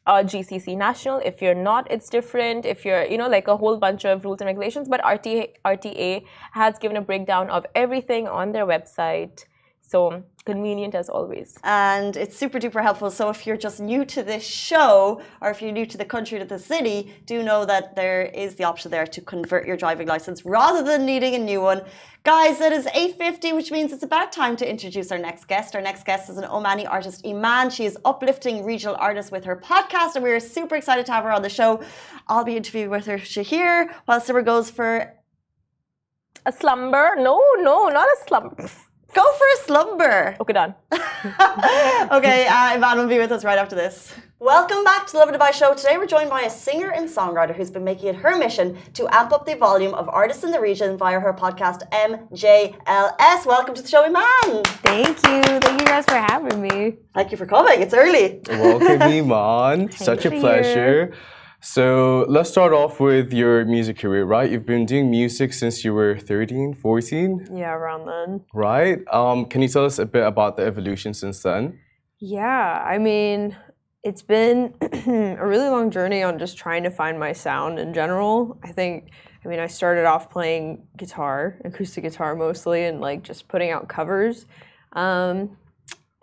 a 0.04 0.24
GCC 0.24 0.76
national, 0.76 1.18
if 1.24 1.40
you're 1.40 1.54
not, 1.54 1.88
it's 1.88 2.08
different. 2.10 2.66
If 2.66 2.84
you're, 2.84 3.04
you 3.04 3.16
know, 3.16 3.28
like 3.28 3.46
a 3.46 3.56
whole 3.56 3.76
bunch 3.76 4.04
of 4.04 4.24
rules 4.24 4.40
and 4.40 4.46
regulations. 4.48 4.88
But 4.88 5.00
RTA, 5.02 5.50
RTA 5.64 6.24
has 6.52 6.76
given 6.78 6.96
a 6.96 7.02
breakdown 7.02 7.50
of 7.50 7.64
everything 7.76 8.26
on 8.26 8.50
their 8.50 8.66
website. 8.66 9.44
So 9.92 10.24
convenient 10.46 10.94
as 10.94 11.10
always. 11.10 11.58
And 11.62 12.16
it's 12.16 12.34
super 12.34 12.58
duper 12.58 12.82
helpful. 12.82 13.10
So 13.10 13.28
if 13.28 13.46
you're 13.46 13.58
just 13.58 13.78
new 13.78 14.06
to 14.06 14.22
this 14.22 14.42
show 14.42 15.20
or 15.42 15.50
if 15.50 15.60
you're 15.60 15.70
new 15.80 15.84
to 15.84 15.98
the 15.98 16.06
country, 16.06 16.38
to 16.38 16.46
the 16.46 16.58
city, 16.58 17.14
do 17.26 17.42
know 17.42 17.66
that 17.66 17.94
there 17.94 18.22
is 18.22 18.54
the 18.54 18.64
option 18.64 18.90
there 18.90 19.06
to 19.06 19.20
convert 19.20 19.66
your 19.66 19.76
driving 19.76 20.08
license 20.08 20.46
rather 20.46 20.82
than 20.82 21.04
needing 21.04 21.34
a 21.34 21.38
new 21.38 21.60
one. 21.60 21.82
Guys, 22.24 22.58
it 22.62 22.72
is 22.72 22.86
8.50, 22.86 23.54
which 23.54 23.70
means 23.70 23.92
it's 23.92 24.02
about 24.02 24.32
time 24.32 24.56
to 24.56 24.68
introduce 24.74 25.12
our 25.12 25.18
next 25.18 25.44
guest. 25.46 25.76
Our 25.76 25.82
next 25.82 26.04
guest 26.06 26.30
is 26.30 26.38
an 26.38 26.44
Omani 26.44 26.88
artist, 26.88 27.22
Emaan. 27.24 27.70
She 27.70 27.84
is 27.84 27.98
uplifting 28.06 28.64
regional 28.64 28.96
artists 28.98 29.30
with 29.30 29.44
her 29.44 29.56
podcast, 29.56 30.14
and 30.14 30.24
we 30.24 30.30
are 30.30 30.40
super 30.40 30.76
excited 30.76 31.04
to 31.06 31.12
have 31.12 31.24
her 31.24 31.32
on 31.32 31.42
the 31.42 31.50
show. 31.50 31.82
I'll 32.28 32.44
be 32.44 32.56
interviewing 32.56 32.88
with 32.88 33.04
her 33.04 33.18
Shahir 33.18 33.92
while 34.06 34.22
Simmer 34.22 34.42
goes 34.42 34.70
for... 34.70 35.12
A 36.46 36.52
slumber? 36.52 37.14
No, 37.18 37.40
no, 37.58 37.88
not 37.88 38.08
a 38.08 38.16
slumber. 38.26 38.70
Go 39.14 39.22
for 39.34 39.46
a 39.54 39.56
slumber. 39.66 40.36
Okay, 40.40 40.54
done. 40.54 40.74
okay, 40.92 42.46
uh, 42.46 42.76
Emaan 42.76 42.96
will 42.96 43.08
be 43.08 43.18
with 43.18 43.30
us 43.30 43.44
right 43.44 43.58
after 43.58 43.76
this. 43.76 44.14
Welcome 44.40 44.84
back 44.84 45.06
to 45.06 45.12
the 45.12 45.18
Lovin 45.18 45.34
Dubai 45.34 45.52
Show. 45.52 45.74
Today 45.74 45.98
we're 45.98 46.06
joined 46.06 46.30
by 46.30 46.40
a 46.42 46.50
singer 46.50 46.90
and 46.90 47.06
songwriter 47.06 47.54
who's 47.54 47.70
been 47.70 47.84
making 47.84 48.08
it 48.08 48.16
her 48.16 48.36
mission 48.38 48.78
to 48.94 49.06
amp 49.14 49.32
up 49.32 49.44
the 49.44 49.54
volume 49.54 49.92
of 49.92 50.08
artists 50.08 50.44
in 50.44 50.50
the 50.50 50.58
region 50.58 50.96
via 50.96 51.20
her 51.20 51.34
podcast 51.34 51.82
MJLS. 51.92 53.44
Welcome 53.44 53.74
to 53.74 53.82
the 53.82 53.88
show, 53.88 54.02
Emaan. 54.08 54.66
Thank 54.82 55.18
you. 55.26 55.42
Thank 55.60 55.80
you 55.80 55.86
guys 55.86 56.06
for 56.06 56.16
having 56.16 56.62
me. 56.62 56.96
Thank 57.14 57.30
you 57.32 57.36
for 57.36 57.44
coming. 57.44 57.82
It's 57.82 57.92
early. 57.92 58.40
Welcome, 58.48 58.98
Emaan. 59.18 59.92
Such 59.92 60.24
a 60.24 60.30
pleasure. 60.30 61.12
So 61.64 62.26
let's 62.28 62.50
start 62.50 62.72
off 62.72 62.98
with 62.98 63.32
your 63.32 63.64
music 63.64 63.98
career, 63.98 64.24
right? 64.24 64.50
You've 64.50 64.66
been 64.66 64.84
doing 64.84 65.08
music 65.08 65.52
since 65.52 65.84
you 65.84 65.94
were 65.94 66.18
13, 66.18 66.74
14? 66.74 67.46
Yeah, 67.54 67.72
around 67.72 68.06
then. 68.06 68.44
Right? 68.52 68.98
Um, 69.12 69.44
can 69.44 69.62
you 69.62 69.68
tell 69.68 69.84
us 69.84 70.00
a 70.00 70.04
bit 70.04 70.26
about 70.26 70.56
the 70.56 70.64
evolution 70.64 71.14
since 71.14 71.40
then? 71.40 71.78
Yeah, 72.18 72.82
I 72.84 72.98
mean, 72.98 73.56
it's 74.02 74.22
been 74.22 74.74
a 74.82 75.46
really 75.46 75.68
long 75.68 75.92
journey 75.92 76.24
on 76.24 76.36
just 76.36 76.58
trying 76.58 76.82
to 76.82 76.90
find 76.90 77.16
my 77.16 77.32
sound 77.32 77.78
in 77.78 77.94
general. 77.94 78.58
I 78.64 78.72
think, 78.72 79.10
I 79.44 79.48
mean, 79.48 79.60
I 79.60 79.68
started 79.68 80.04
off 80.04 80.30
playing 80.30 80.84
guitar, 80.96 81.60
acoustic 81.64 82.02
guitar 82.02 82.34
mostly, 82.34 82.86
and 82.86 83.00
like 83.00 83.22
just 83.22 83.46
putting 83.46 83.70
out 83.70 83.88
covers. 83.88 84.46
Um, 84.94 85.56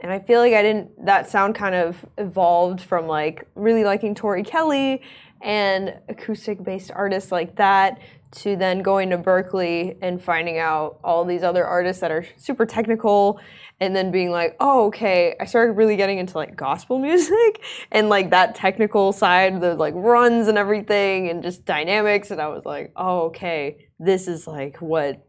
and 0.01 0.11
I 0.11 0.19
feel 0.19 0.39
like 0.39 0.53
I 0.53 0.61
didn't, 0.61 1.05
that 1.05 1.29
sound 1.29 1.55
kind 1.55 1.75
of 1.75 2.05
evolved 2.17 2.81
from 2.81 3.07
like 3.07 3.47
really 3.55 3.83
liking 3.83 4.15
Tori 4.15 4.43
Kelly 4.43 5.01
and 5.41 5.95
acoustic 6.09 6.63
based 6.63 6.91
artists 6.93 7.31
like 7.31 7.55
that 7.55 7.99
to 8.31 8.55
then 8.55 8.81
going 8.81 9.09
to 9.09 9.17
Berklee 9.17 9.97
and 10.01 10.21
finding 10.21 10.59
out 10.59 10.99
all 11.03 11.25
these 11.25 11.41
other 11.41 11.65
artists 11.65 12.01
that 12.01 12.11
are 12.11 12.25
super 12.37 12.65
technical 12.65 13.39
and 13.79 13.95
then 13.95 14.11
being 14.11 14.29
like, 14.29 14.55
oh, 14.59 14.87
okay, 14.87 15.35
I 15.39 15.45
started 15.45 15.73
really 15.73 15.95
getting 15.95 16.19
into 16.19 16.37
like 16.37 16.55
gospel 16.55 16.99
music 16.99 17.61
and 17.91 18.09
like 18.09 18.29
that 18.29 18.53
technical 18.55 19.13
side, 19.13 19.61
the 19.61 19.75
like 19.75 19.93
runs 19.95 20.47
and 20.47 20.57
everything 20.57 21.29
and 21.29 21.41
just 21.41 21.65
dynamics. 21.65 22.29
And 22.29 22.39
I 22.39 22.49
was 22.49 22.65
like, 22.65 22.91
oh, 22.95 23.21
okay, 23.27 23.87
this 23.99 24.27
is 24.27 24.45
like 24.45 24.77
what 24.77 25.25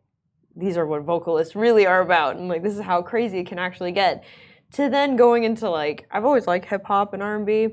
these 0.57 0.77
are 0.77 0.87
what 0.87 1.03
vocalists 1.03 1.55
really 1.55 1.87
are 1.87 2.03
about. 2.03 2.37
And 2.37 2.49
like, 2.49 2.62
this 2.62 2.75
is 2.75 2.83
how 2.83 3.03
crazy 3.03 3.38
it 3.38 3.46
can 3.46 3.59
actually 3.59 3.92
get. 3.92 4.25
To 4.73 4.88
then 4.88 5.16
going 5.16 5.44
into 5.44 5.70
like, 5.70 6.07
I've 6.11 6.25
always 6.25 6.46
liked 6.46 6.66
hip 6.66 6.85
hop 6.85 7.14
and 7.14 7.23
R&B 7.23 7.68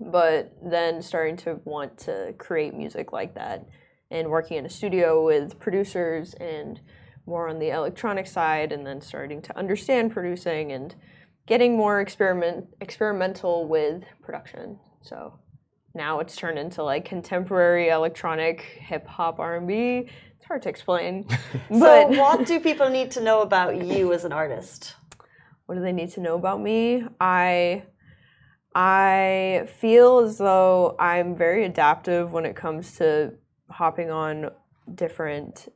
but 0.00 0.56
then 0.62 1.02
starting 1.02 1.36
to 1.36 1.60
want 1.64 1.98
to 1.98 2.34
create 2.38 2.74
music 2.74 3.12
like 3.12 3.34
that 3.34 3.66
and 4.10 4.28
working 4.28 4.56
in 4.56 4.66
a 4.66 4.70
studio 4.70 5.24
with 5.24 5.58
producers 5.58 6.34
and 6.34 6.80
more 7.26 7.48
on 7.48 7.58
the 7.58 7.70
electronic 7.70 8.26
side 8.26 8.72
and 8.72 8.86
then 8.86 9.00
starting 9.00 9.42
to 9.42 9.56
understand 9.56 10.12
producing 10.12 10.72
and 10.72 10.94
getting 11.46 11.76
more 11.76 12.00
experiment 12.00 12.66
experimental 12.80 13.66
with 13.66 14.04
production. 14.22 14.78
So 15.02 15.38
now 15.94 16.20
it's 16.20 16.36
turned 16.36 16.58
into 16.58 16.82
like 16.82 17.04
contemporary 17.04 17.88
electronic 17.88 18.60
hip 18.60 19.06
hop 19.06 19.38
R&B 19.38 20.08
it's 20.36 20.46
hard 20.46 20.62
to 20.62 20.68
explain 20.68 21.26
so 21.72 22.06
what 22.08 22.46
do 22.46 22.60
people 22.60 22.88
need 22.88 23.10
to 23.12 23.20
know 23.20 23.42
about 23.42 23.84
you 23.84 24.12
as 24.12 24.24
an 24.24 24.32
artist? 24.32 24.94
What 25.66 25.74
do 25.74 25.82
they 25.82 25.92
need 25.92 26.10
to 26.10 26.20
know 26.20 26.34
about 26.34 26.62
me? 26.62 27.04
I 27.20 27.82
I 28.80 29.66
feel 29.80 30.20
as 30.20 30.38
though 30.38 30.94
I'm 31.00 31.34
very 31.34 31.64
adaptive 31.64 32.32
when 32.32 32.46
it 32.46 32.54
comes 32.54 32.96
to 32.98 33.32
hopping 33.68 34.08
on 34.08 34.52
different, 34.94 35.66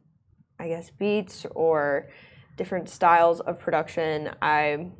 I 0.60 0.68
guess, 0.68 0.90
beats 0.90 1.44
or 1.50 2.10
different 2.56 2.88
styles 2.88 3.40
of 3.40 3.58
production. 3.58 4.30
I 4.40 4.90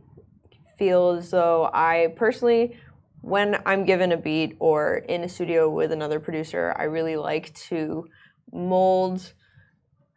feel 0.77 1.11
as 1.11 1.31
though 1.31 1.71
I 1.73 2.13
personally, 2.17 2.77
when 3.21 3.63
I'm 3.65 3.85
given 3.85 4.11
a 4.11 4.17
beat 4.17 4.57
or 4.59 4.97
in 4.97 5.23
a 5.23 5.29
studio 5.29 5.71
with 5.71 5.93
another 5.93 6.19
producer, 6.19 6.75
I 6.77 6.85
really 6.85 7.15
like 7.15 7.55
to 7.69 8.09
mold 8.53 9.33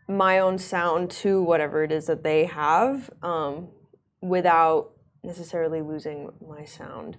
my 0.07 0.39
own 0.39 0.57
sound 0.57 1.11
to 1.11 1.43
whatever 1.43 1.83
it 1.83 1.91
is 1.91 2.07
that 2.07 2.23
they 2.23 2.45
have 2.45 3.11
um, 3.21 3.67
without 4.21 4.93
necessarily 5.23 5.83
losing 5.83 6.31
my 6.47 6.65
sound. 6.65 7.17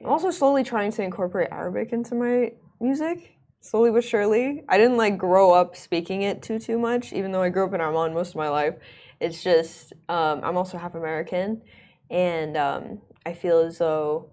I'm 0.00 0.10
also 0.10 0.30
slowly 0.30 0.62
trying 0.62 0.92
to 0.92 1.02
incorporate 1.02 1.48
Arabic 1.50 1.92
into 1.92 2.14
my 2.14 2.52
music, 2.80 3.36
slowly 3.60 3.90
but 3.90 4.04
surely. 4.04 4.64
I 4.68 4.78
didn't 4.78 4.96
like 4.96 5.18
grow 5.18 5.52
up 5.52 5.76
speaking 5.76 6.22
it 6.22 6.42
too 6.42 6.58
too 6.58 6.78
much, 6.78 7.12
even 7.12 7.32
though 7.32 7.42
I 7.42 7.48
grew 7.48 7.66
up 7.66 7.74
in 7.74 7.80
Oman 7.80 8.14
most 8.14 8.30
of 8.30 8.36
my 8.36 8.48
life. 8.48 8.74
It's 9.20 9.42
just 9.42 9.92
um, 10.08 10.40
I'm 10.44 10.56
also 10.56 10.78
half 10.78 10.94
American, 10.94 11.62
and 12.10 12.56
um, 12.56 13.00
I 13.26 13.34
feel 13.34 13.58
as 13.58 13.78
though 13.78 14.30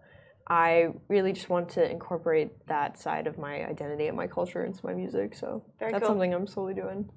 I 0.48 0.90
really 1.08 1.34
just 1.34 1.50
want 1.50 1.70
to 1.70 1.90
incorporate 1.90 2.68
that 2.68 3.00
side 3.00 3.26
of 3.26 3.40
my 3.40 3.66
identity 3.66 4.08
and 4.08 4.16
my 4.16 4.28
culture 4.28 4.64
into 4.64 4.86
my 4.86 4.94
music. 4.94 5.34
So 5.36 5.64
Very 5.80 5.92
that's 5.92 6.04
cool. 6.04 6.10
something 6.10 6.34
I'm 6.34 6.46
slowly 6.46 6.76
doing. 6.76 7.10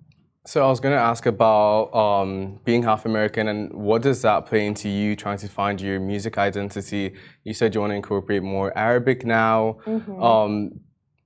So 0.48 0.64
I 0.64 0.68
was 0.68 0.80
going 0.80 0.94
to 0.94 1.00
ask 1.00 1.26
about 1.26 1.94
um, 1.94 2.58
being 2.64 2.82
half 2.82 3.04
American 3.04 3.48
and 3.48 3.70
what 3.70 4.00
does 4.00 4.22
that 4.22 4.46
play 4.46 4.64
into 4.64 4.88
you 4.88 5.14
trying 5.14 5.37
to 5.37 5.46
find 5.46 5.78
your 5.78 6.00
music 6.00 6.38
identity? 6.38 7.12
You 7.44 7.52
said 7.52 7.74
you 7.74 7.82
want 7.82 7.90
to 7.90 7.96
incorporate 7.96 8.42
more 8.42 8.72
Arabic 8.74 9.26
now. 9.26 9.76
Um, 10.22 10.80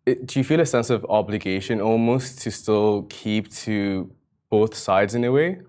it, 0.07 0.27
do 0.27 0.41
you 0.41 0.45
feel 0.45 0.59
a 0.59 0.67
sense 0.67 0.91
of 0.91 1.07
obligation 1.09 1.81
almost 1.81 2.41
to 2.41 2.51
still 2.51 3.03
keep 3.11 3.49
to 3.59 4.11
both 4.51 4.75
sides 4.75 5.15
in 5.15 5.23
a 5.23 5.31
way? 5.31 5.61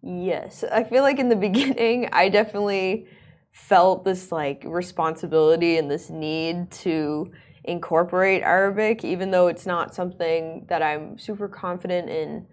Yes, 0.00 0.64
I 0.72 0.84
feel 0.84 1.02
like 1.02 1.18
in 1.18 1.28
the 1.28 1.36
beginning, 1.48 2.08
I 2.12 2.30
definitely 2.30 3.08
felt 3.52 4.06
this 4.06 4.32
like 4.32 4.62
responsibility 4.66 5.76
and 5.76 5.90
this 5.90 6.08
need 6.08 6.70
to 6.70 7.30
incorporate 7.66 8.42
Arabic, 8.42 9.04
even 9.04 9.30
though 9.30 9.48
it's 9.48 9.66
not 9.66 9.94
something 9.94 10.64
that 10.68 10.82
I'm 10.82 11.18
super 11.18 11.48
confident 11.48 12.08
in 12.08 12.46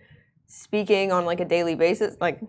speaking 0.47 1.12
on 1.12 1.26
like 1.26 1.39
a 1.39 1.45
daily 1.45 1.76
basis. 1.76 2.17
Like, 2.19 2.41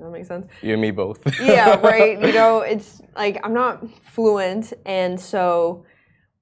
that 0.00 0.10
make 0.10 0.24
sense? 0.24 0.46
You 0.62 0.72
and 0.72 0.82
me 0.82 0.90
both. 0.90 1.20
yeah, 1.40 1.78
right. 1.80 2.20
You 2.20 2.32
know, 2.32 2.60
it's 2.60 3.02
like 3.16 3.38
I'm 3.44 3.54
not 3.54 3.84
fluent, 4.02 4.72
and 4.86 5.20
so 5.20 5.84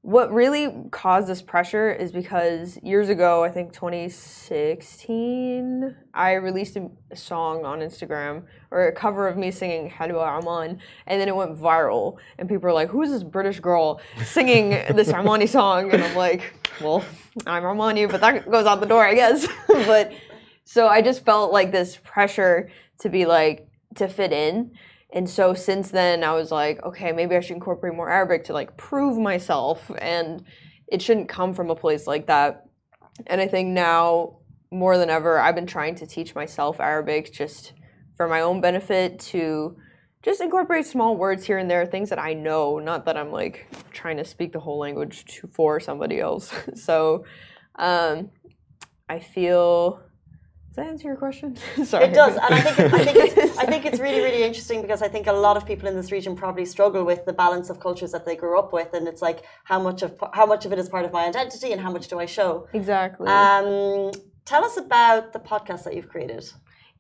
what 0.02 0.32
really 0.32 0.72
caused 0.92 1.26
this 1.28 1.42
pressure 1.42 1.92
is 1.92 2.12
because 2.12 2.78
years 2.82 3.08
ago, 3.08 3.42
I 3.42 3.50
think 3.50 3.72
2016, 3.72 5.96
I 6.14 6.34
released 6.34 6.76
a, 6.76 6.88
song 7.14 7.64
on 7.64 7.80
Instagram 7.80 8.44
or 8.70 8.87
a 8.87 8.92
cover 8.92 9.26
of 9.26 9.37
me 9.37 9.50
singing 9.50 9.90
Hello 9.90 10.20
Arman, 10.20 10.78
and 11.06 11.20
then 11.20 11.26
it 11.26 11.34
went 11.34 11.58
viral, 11.58 12.18
and 12.38 12.48
people 12.48 12.68
were 12.68 12.72
like, 12.72 12.90
"Who's 12.90 13.11
this 13.11 13.24
British 13.24 13.58
girl 13.61 14.00
singing 14.24 14.70
this 14.94 15.08
Omani 15.08 15.48
song?" 15.58 15.92
And 15.92 16.04
I'm 16.04 16.14
like, 16.14 16.54
"Well, 16.80 17.04
I'm 17.46 17.64
Omani, 17.64 18.08
but 18.11 18.20
that 18.20 18.48
goes 18.50 18.66
out 18.66 18.80
the 18.80 18.87
door, 18.87 19.04
I 19.04 19.14
guess." 19.14 19.48
but 19.68 20.12
so 20.64 20.87
I 20.87 21.02
just 21.02 21.24
felt 21.24 21.52
like 21.52 21.72
this 21.72 21.98
pressure 22.04 22.70
to 23.00 23.08
be 23.08 23.26
like 23.26 23.66
to 23.96 24.06
fit 24.08 24.32
in. 24.32 24.70
And 25.12 25.29
so 25.29 25.55
since 25.55 25.90
then, 25.90 26.23
I 26.23 26.33
was 26.35 26.51
like, 26.51 26.83
okay, 26.85 27.12
maybe 27.12 27.35
I 27.35 27.40
should 27.40 27.55
incorporate 27.55 27.94
more 27.94 28.11
Arabic 28.11 28.44
to 28.44 28.53
like 28.53 28.77
prove 28.77 29.18
myself. 29.18 29.90
And 29.99 30.44
it 30.87 31.01
shouldn't 31.01 31.29
come 31.29 31.55
from 31.55 31.71
a 31.71 31.75
place 31.75 32.07
like 32.07 32.27
that. 32.27 32.66
And 33.27 33.40
I 33.40 33.49
think 33.49 33.68
now 33.71 34.38
more 34.71 34.99
than 34.99 35.11
ever, 35.11 35.38
I've 35.38 35.55
been 35.55 35.66
trying 35.66 35.94
to 35.97 36.07
teach 36.07 36.35
myself 36.35 36.79
Arabic 36.79 37.33
just 37.33 37.73
for 38.16 38.29
my 38.29 38.40
own 38.40 38.61
benefit 38.61 39.18
to 39.18 39.77
just 40.23 40.40
incorporate 40.40 40.85
small 40.85 41.16
words 41.16 41.47
here 41.47 41.59
and 41.59 41.71
there, 41.71 41.87
things 41.87 42.11
that 42.11 42.18
I 42.18 42.35
know, 42.35 42.79
not 42.79 43.07
that 43.07 43.16
I'm 43.16 43.33
like 43.33 43.66
trying 43.92 44.18
to 44.18 44.25
speak 44.25 44.53
the 44.53 44.61
whole 44.61 44.79
language 44.79 45.25
to 45.25 45.49
for 45.49 45.81
somebody 45.81 46.21
else. 46.21 46.53
so 46.75 47.25
um, 47.77 48.31
I 49.09 49.21
feel 49.21 50.03
that 50.78 50.88
answer 50.88 51.08
your 51.08 51.16
question? 51.16 51.56
Sorry. 51.84 52.06
It 52.06 52.14
does, 52.14 52.34
and 52.36 52.54
I 52.54 52.60
think 52.60 52.94
I 52.94 53.04
think 53.04 53.16
it's, 53.36 53.58
I 53.58 53.66
think 53.66 53.84
it's 53.84 54.00
really 54.00 54.20
really 54.20 54.42
interesting 54.42 54.80
because 54.82 55.02
I 55.02 55.08
think 55.08 55.26
a 55.26 55.32
lot 55.32 55.56
of 55.56 55.66
people 55.66 55.88
in 55.88 55.96
this 55.96 56.10
region 56.10 56.34
probably 56.34 56.64
struggle 56.64 57.04
with 57.04 57.24
the 57.24 57.32
balance 57.32 57.68
of 57.70 57.80
cultures 57.80 58.12
that 58.12 58.24
they 58.24 58.36
grew 58.36 58.58
up 58.58 58.72
with, 58.72 58.94
and 58.94 59.06
it's 59.06 59.22
like 59.22 59.44
how 59.64 59.78
much 59.78 60.02
of 60.02 60.10
how 60.32 60.46
much 60.46 60.64
of 60.66 60.72
it 60.72 60.78
is 60.78 60.88
part 60.88 61.04
of 61.04 61.12
my 61.12 61.26
identity 61.26 61.72
and 61.72 61.80
how 61.80 61.90
much 61.90 62.08
do 62.08 62.18
I 62.18 62.26
show? 62.26 62.68
Exactly. 62.72 63.28
Um, 63.28 64.12
tell 64.44 64.64
us 64.64 64.76
about 64.76 65.32
the 65.32 65.40
podcast 65.40 65.84
that 65.84 65.94
you've 65.94 66.08
created. 66.08 66.44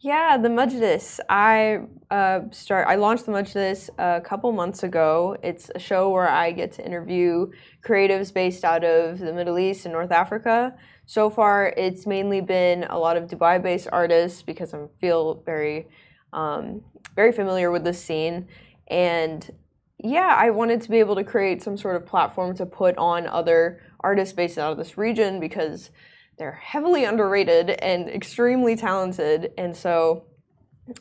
Yeah, 0.00 0.36
the 0.36 0.48
Majlis. 0.48 1.18
I 1.28 1.80
uh, 2.08 2.42
start. 2.52 2.86
I 2.86 2.94
launched 2.94 3.26
the 3.26 3.32
Majlis 3.32 3.90
a 3.98 4.20
couple 4.20 4.52
months 4.52 4.84
ago. 4.84 5.36
It's 5.42 5.72
a 5.74 5.80
show 5.80 6.10
where 6.10 6.28
I 6.28 6.52
get 6.52 6.70
to 6.72 6.86
interview 6.86 7.50
creatives 7.82 8.32
based 8.32 8.64
out 8.64 8.84
of 8.84 9.18
the 9.18 9.32
Middle 9.32 9.58
East 9.58 9.86
and 9.86 9.92
North 9.92 10.12
Africa. 10.12 10.74
So 11.06 11.30
far, 11.30 11.74
it's 11.76 12.06
mainly 12.06 12.40
been 12.40 12.84
a 12.84 12.96
lot 12.96 13.16
of 13.16 13.24
Dubai-based 13.24 13.88
artists 13.90 14.42
because 14.42 14.72
I 14.72 14.86
feel 15.00 15.42
very, 15.44 15.88
um, 16.32 16.82
very 17.16 17.32
familiar 17.32 17.72
with 17.72 17.82
the 17.82 17.94
scene, 17.94 18.46
and 18.86 19.50
yeah, 19.98 20.36
I 20.38 20.50
wanted 20.50 20.80
to 20.82 20.90
be 20.90 21.00
able 21.00 21.16
to 21.16 21.24
create 21.24 21.60
some 21.60 21.76
sort 21.76 21.96
of 21.96 22.06
platform 22.06 22.54
to 22.58 22.66
put 22.66 22.96
on 22.98 23.26
other 23.26 23.82
artists 23.98 24.32
based 24.32 24.58
out 24.58 24.70
of 24.70 24.78
this 24.78 24.96
region 24.96 25.40
because 25.40 25.90
they're 26.38 26.52
heavily 26.52 27.04
underrated 27.04 27.70
and 27.70 28.08
extremely 28.08 28.76
talented, 28.76 29.52
and 29.58 29.76
so 29.76 30.24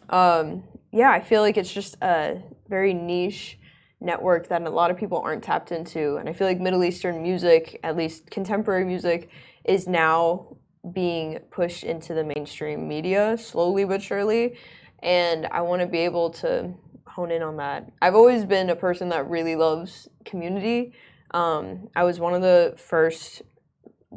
um, 0.09 0.63
yeah, 0.91 1.11
I 1.11 1.21
feel 1.21 1.41
like 1.41 1.57
it's 1.57 1.71
just 1.71 1.95
a 2.01 2.41
very 2.67 2.93
niche 2.93 3.59
network 3.99 4.49
that 4.49 4.61
a 4.61 4.69
lot 4.69 4.91
of 4.91 4.97
people 4.97 5.19
aren't 5.19 5.43
tapped 5.43 5.71
into. 5.71 6.17
And 6.17 6.29
I 6.29 6.33
feel 6.33 6.47
like 6.47 6.59
Middle 6.59 6.83
Eastern 6.83 7.21
music, 7.21 7.79
at 7.83 7.95
least 7.95 8.29
contemporary 8.29 8.85
music, 8.85 9.29
is 9.63 9.87
now 9.87 10.57
being 10.93 11.39
pushed 11.51 11.83
into 11.83 12.13
the 12.13 12.23
mainstream 12.23 12.87
media 12.87 13.37
slowly 13.37 13.85
but 13.85 14.01
surely. 14.01 14.57
And 14.99 15.47
I 15.47 15.61
want 15.61 15.81
to 15.81 15.87
be 15.87 15.99
able 15.99 16.29
to 16.31 16.73
hone 17.05 17.31
in 17.31 17.41
on 17.41 17.57
that. 17.57 17.91
I've 18.01 18.15
always 18.15 18.45
been 18.45 18.69
a 18.69 18.75
person 18.75 19.09
that 19.09 19.29
really 19.29 19.55
loves 19.55 20.07
community. 20.25 20.93
Um, 21.31 21.89
I 21.95 22.03
was 22.03 22.19
one 22.19 22.33
of 22.33 22.41
the 22.41 22.75
first 22.77 23.41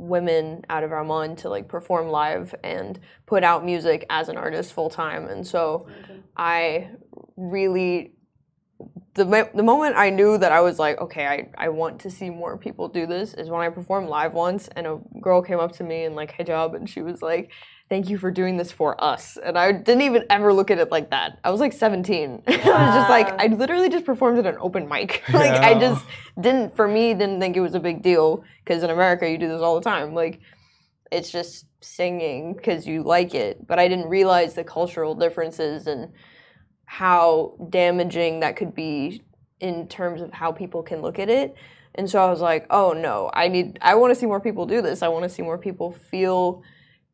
women 0.00 0.64
out 0.68 0.82
of 0.82 0.92
Oman 0.92 1.36
to 1.36 1.48
like 1.48 1.68
perform 1.68 2.08
live 2.08 2.54
and 2.64 2.98
put 3.26 3.44
out 3.44 3.64
music 3.64 4.06
as 4.10 4.28
an 4.28 4.36
artist 4.36 4.72
full 4.72 4.90
time. 4.90 5.26
And 5.26 5.46
so 5.46 5.86
I 6.36 6.90
really 7.36 8.14
the, 9.14 9.50
the 9.54 9.62
moment 9.62 9.96
I 9.96 10.10
knew 10.10 10.38
that 10.38 10.52
I 10.52 10.60
was 10.60 10.78
like, 10.78 11.00
okay, 11.00 11.26
I, 11.26 11.50
I 11.58 11.68
want 11.68 12.00
to 12.00 12.10
see 12.10 12.30
more 12.30 12.56
people 12.56 12.88
do 12.88 13.06
this 13.06 13.34
is 13.34 13.50
when 13.50 13.60
I 13.60 13.68
performed 13.68 14.08
live 14.08 14.34
once 14.34 14.68
and 14.68 14.86
a 14.86 14.98
girl 15.20 15.42
came 15.42 15.58
up 15.58 15.72
to 15.72 15.84
me 15.84 16.04
in 16.04 16.14
like 16.14 16.36
hijab 16.36 16.74
and 16.74 16.88
she 16.88 17.02
was 17.02 17.20
like, 17.20 17.50
thank 17.90 18.08
you 18.08 18.16
for 18.16 18.30
doing 18.30 18.56
this 18.56 18.70
for 18.70 19.02
us. 19.02 19.36
And 19.36 19.58
I 19.58 19.72
didn't 19.72 20.02
even 20.02 20.24
ever 20.30 20.54
look 20.54 20.70
at 20.70 20.78
it 20.78 20.92
like 20.92 21.10
that. 21.10 21.40
I 21.42 21.50
was 21.50 21.58
like 21.58 21.72
17. 21.72 22.44
I 22.46 22.52
was 22.52 22.62
just 22.62 23.10
like, 23.10 23.28
I 23.38 23.48
literally 23.48 23.90
just 23.90 24.06
performed 24.06 24.38
at 24.38 24.46
an 24.46 24.56
open 24.60 24.88
mic. 24.88 25.24
like, 25.32 25.50
I 25.60 25.78
just 25.78 26.06
didn't, 26.40 26.74
for 26.76 26.86
me, 26.86 27.12
didn't 27.14 27.40
think 27.40 27.56
it 27.56 27.60
was 27.60 27.74
a 27.74 27.80
big 27.80 28.00
deal 28.00 28.44
because 28.64 28.84
in 28.84 28.90
America 28.90 29.28
you 29.28 29.36
do 29.36 29.48
this 29.48 29.60
all 29.60 29.74
the 29.74 29.82
time. 29.82 30.14
Like, 30.14 30.40
it's 31.10 31.32
just 31.32 31.66
singing 31.80 32.54
because 32.54 32.86
you 32.86 33.02
like 33.02 33.34
it. 33.34 33.66
But 33.66 33.80
I 33.80 33.88
didn't 33.88 34.08
realize 34.08 34.54
the 34.54 34.62
cultural 34.62 35.16
differences 35.16 35.88
and 35.88 36.12
how 36.84 37.56
damaging 37.70 38.40
that 38.40 38.54
could 38.54 38.72
be 38.72 39.22
in 39.58 39.88
terms 39.88 40.20
of 40.22 40.32
how 40.32 40.52
people 40.52 40.84
can 40.84 41.02
look 41.02 41.18
at 41.18 41.28
it. 41.28 41.56
And 41.96 42.08
so 42.08 42.24
I 42.24 42.30
was 42.30 42.40
like, 42.40 42.66
oh 42.70 42.92
no, 42.92 43.30
I 43.34 43.48
need 43.48 43.78
I 43.82 43.96
want 43.96 44.12
to 44.12 44.14
see 44.14 44.26
more 44.26 44.40
people 44.40 44.64
do 44.64 44.80
this. 44.80 45.02
I 45.02 45.08
want 45.08 45.24
to 45.24 45.28
see 45.28 45.42
more 45.42 45.58
people 45.58 45.90
feel 45.90 46.62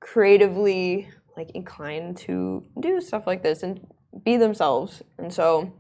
creatively 0.07 1.09
like 1.37 1.51
inclined 1.51 2.17
to 2.17 2.65
do 2.81 3.01
stuff 3.01 3.27
like 3.27 3.43
this 3.43 3.63
and 3.63 3.85
be 4.25 4.37
themselves. 4.37 5.03
And 5.19 5.33
so 5.33 5.73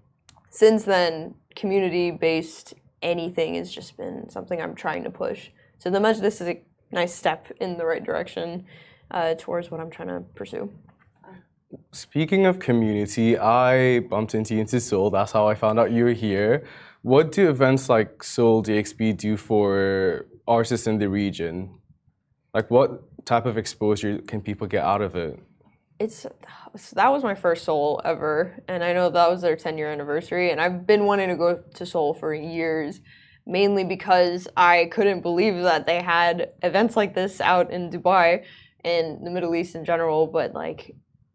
since 0.50 0.84
then, 0.84 1.34
community 1.54 2.10
based 2.10 2.74
anything 3.02 3.54
has 3.54 3.70
just 3.72 3.96
been 3.96 4.28
something 4.28 4.60
I'm 4.60 4.74
trying 4.74 5.04
to 5.04 5.10
push. 5.10 5.50
So 5.78 5.90
the 5.90 6.00
Majlis 6.00 6.40
is 6.40 6.42
a 6.42 6.60
nice 6.90 7.14
step 7.14 7.52
in 7.60 7.78
the 7.78 7.86
right 7.86 8.02
direction 8.02 8.66
uh, 9.12 9.34
towards 9.38 9.70
what 9.70 9.80
I'm 9.80 9.90
trying 9.90 10.08
to 10.08 10.20
pursue. 10.34 10.72
Speaking 11.92 12.46
of 12.46 12.58
community, 12.58 13.38
I 13.38 14.00
bumped 14.00 14.34
into 14.34 14.54
you 14.54 14.60
into 14.60 14.80
Sole. 14.80 15.10
That's 15.10 15.32
how 15.32 15.46
I 15.46 15.54
found 15.54 15.78
out 15.78 15.92
you 15.92 16.04
were 16.04 16.12
here. 16.12 16.66
What 17.02 17.32
do 17.32 17.48
events 17.48 17.88
like 17.88 18.24
Sole 18.24 18.62
DXB 18.62 19.16
do 19.16 19.36
for 19.36 20.26
artists 20.48 20.86
in 20.86 20.98
the 20.98 21.08
region? 21.08 21.78
Like, 22.56 22.70
what 22.70 23.02
type 23.26 23.44
of 23.44 23.58
exposure 23.58 24.16
can 24.26 24.40
people 24.40 24.66
get 24.66 24.82
out 24.82 25.02
of 25.02 25.14
it? 25.14 25.38
it's 25.98 26.26
that 26.94 27.12
was 27.12 27.22
my 27.22 27.34
first 27.34 27.64
Sole 27.64 28.00
ever, 28.02 28.62
and 28.66 28.82
I 28.82 28.94
know 28.94 29.10
that 29.10 29.30
was 29.30 29.42
their 29.42 29.56
10 29.56 29.76
year 29.76 29.92
anniversary, 29.92 30.50
and 30.50 30.58
I've 30.58 30.86
been 30.86 31.04
wanting 31.04 31.28
to 31.28 31.36
go 31.36 31.62
to 31.74 31.86
Sole 31.86 32.14
for 32.14 32.34
years, 32.34 33.00
mainly 33.46 33.84
because 33.84 34.48
I 34.56 34.88
couldn't 34.90 35.20
believe 35.20 35.62
that 35.64 35.86
they 35.86 36.02
had 36.02 36.52
events 36.62 36.96
like 36.96 37.14
this 37.14 37.42
out 37.42 37.70
in 37.70 37.90
Dubai 37.90 38.44
and 38.84 39.26
the 39.26 39.30
Middle 39.30 39.54
East 39.54 39.74
in 39.74 39.84
general, 39.84 40.26
but 40.26 40.54
like 40.54 40.94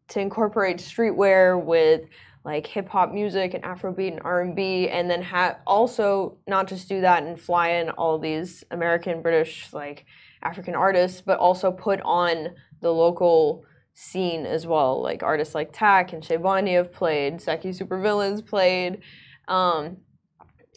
to 0.10 0.20
incorporate 0.20 0.78
streetwear 0.78 1.64
with 1.64 2.02
like 2.44 2.66
hip 2.66 2.90
hop 2.90 3.12
music 3.12 3.54
and 3.54 3.64
Afrobeat 3.64 4.12
and 4.14 4.22
R&B, 4.24 4.90
and 4.90 5.08
then 5.08 5.22
ha- 5.22 5.58
also 5.68 6.40
not 6.48 6.68
just 6.68 6.90
do 6.90 7.02
that 7.02 7.22
and 7.22 7.40
fly 7.40 7.70
in 7.70 7.92
all 7.92 8.18
these 8.18 8.64
American, 8.72 9.22
British, 9.22 9.72
like 9.72 10.06
African 10.44 10.76
artists, 10.76 11.22
but 11.22 11.40
also 11.40 11.72
put 11.72 12.02
on 12.02 12.50
the 12.82 12.92
local 12.92 13.64
scene 13.94 14.46
as 14.46 14.66
well. 14.66 15.02
Like 15.02 15.24
artists 15.24 15.56
like 15.56 15.72
Tak 15.74 16.14
and 16.14 16.24
Shaybani 16.24 16.76
have 16.76 16.92
played, 16.92 17.42
Seki 17.42 17.70
Supervillains 17.70 18.46
played. 18.46 19.02
Um, 19.48 19.98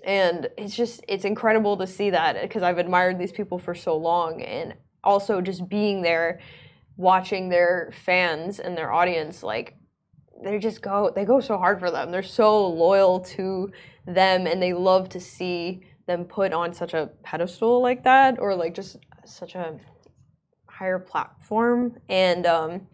and 0.04 0.48
it's 0.58 0.76
just 0.76 1.02
it's 1.08 1.24
incredible 1.24 1.76
to 1.78 1.86
see 1.86 2.10
that 2.10 2.40
because 2.42 2.62
I've 2.62 2.78
admired 2.78 3.18
these 3.18 3.32
people 3.32 3.58
for 3.58 3.74
so 3.74 3.96
long 3.96 4.42
and 4.42 4.74
also 5.02 5.40
just 5.40 5.68
being 5.68 6.02
there 6.02 6.40
watching 6.96 7.48
their 7.48 7.90
fans 8.04 8.60
and 8.60 8.76
their 8.76 8.92
audience 8.92 9.42
like 9.42 9.76
they 10.42 10.58
just 10.58 10.82
go 10.82 11.10
they 11.14 11.24
go 11.24 11.40
so 11.40 11.56
hard 11.56 11.80
for 11.80 11.90
them. 11.90 12.10
They're 12.10 12.22
so 12.22 12.66
loyal 12.68 13.20
to 13.20 13.70
them 14.06 14.46
and 14.46 14.62
they 14.62 14.74
love 14.74 15.08
to 15.10 15.20
see 15.20 15.82
them 16.06 16.24
put 16.24 16.52
on 16.52 16.74
such 16.74 16.92
a 16.92 17.10
pedestal 17.22 17.80
like 17.80 18.04
that 18.04 18.38
or 18.38 18.54
like 18.54 18.74
just 18.74 18.98
such 19.28 19.54
a 19.54 19.78
higher 20.66 20.98
platform. 20.98 21.98
And 22.08 22.46
um, 22.46 22.86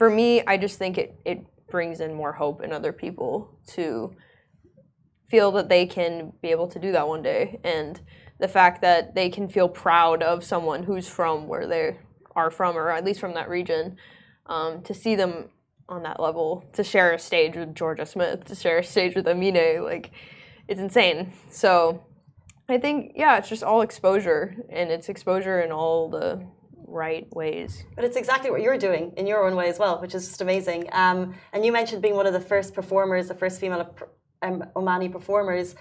for 0.00 0.08
me 0.08 0.42
i 0.46 0.56
just 0.56 0.78
think 0.78 0.96
it, 0.96 1.14
it 1.26 1.44
brings 1.68 2.00
in 2.00 2.14
more 2.14 2.32
hope 2.32 2.62
in 2.62 2.72
other 2.72 2.90
people 2.90 3.50
to 3.66 4.16
feel 5.28 5.52
that 5.52 5.68
they 5.68 5.86
can 5.86 6.32
be 6.42 6.48
able 6.48 6.66
to 6.66 6.80
do 6.80 6.90
that 6.90 7.06
one 7.06 7.22
day. 7.22 7.60
And 7.62 8.00
the 8.40 8.48
fact 8.48 8.80
that 8.80 9.14
they 9.14 9.28
can 9.28 9.48
feel 9.48 9.68
proud 9.68 10.22
of 10.22 10.42
someone 10.42 10.82
who's 10.82 11.06
from 11.06 11.46
where 11.46 11.68
they 11.68 11.98
are 12.34 12.50
from 12.50 12.76
or 12.76 12.90
at 12.90 13.04
least 13.04 13.20
from 13.20 13.34
that 13.34 13.48
region 13.48 13.96
um, 14.46 14.82
to 14.82 14.94
see 14.94 15.14
them 15.14 15.50
on 15.88 16.02
that 16.02 16.18
level 16.18 16.64
to 16.72 16.82
share 16.82 17.12
a 17.12 17.18
stage 17.18 17.54
with 17.54 17.74
Jorja 17.74 18.08
Smith 18.08 18.44
to 18.46 18.54
share 18.54 18.78
a 18.78 18.84
stage 18.84 19.14
with 19.14 19.28
amine 19.28 19.84
like 19.84 20.10
it's 20.66 20.80
insane. 20.80 21.32
So 21.50 22.02
i 22.70 22.78
think 22.78 23.12
yeah 23.16 23.36
it's 23.38 23.48
just 23.48 23.62
all 23.62 23.82
exposure 23.82 24.56
and 24.70 24.90
it's 24.90 25.08
exposure 25.08 25.60
in 25.60 25.72
all 25.72 26.08
the 26.08 26.44
right 26.90 27.26
ways. 27.34 27.84
But 27.94 28.04
it's 28.04 28.16
exactly 28.16 28.50
what 28.50 28.62
you're 28.62 28.78
doing 28.78 29.12
in 29.16 29.26
your 29.26 29.46
own 29.46 29.56
way 29.56 29.68
as 29.68 29.78
well, 29.78 30.00
which 30.00 30.14
is 30.14 30.26
just 30.26 30.40
amazing. 30.40 30.88
Um, 30.92 31.34
and 31.52 31.64
you 31.64 31.72
mentioned 31.72 32.02
being 32.02 32.16
one 32.16 32.26
of 32.26 32.32
the 32.32 32.40
first 32.40 32.74
performers, 32.74 33.28
the 33.28 33.34
first 33.34 33.60
female 33.60 33.94
um, 34.42 34.64
Omani 34.74 35.10
performers. 35.10 35.74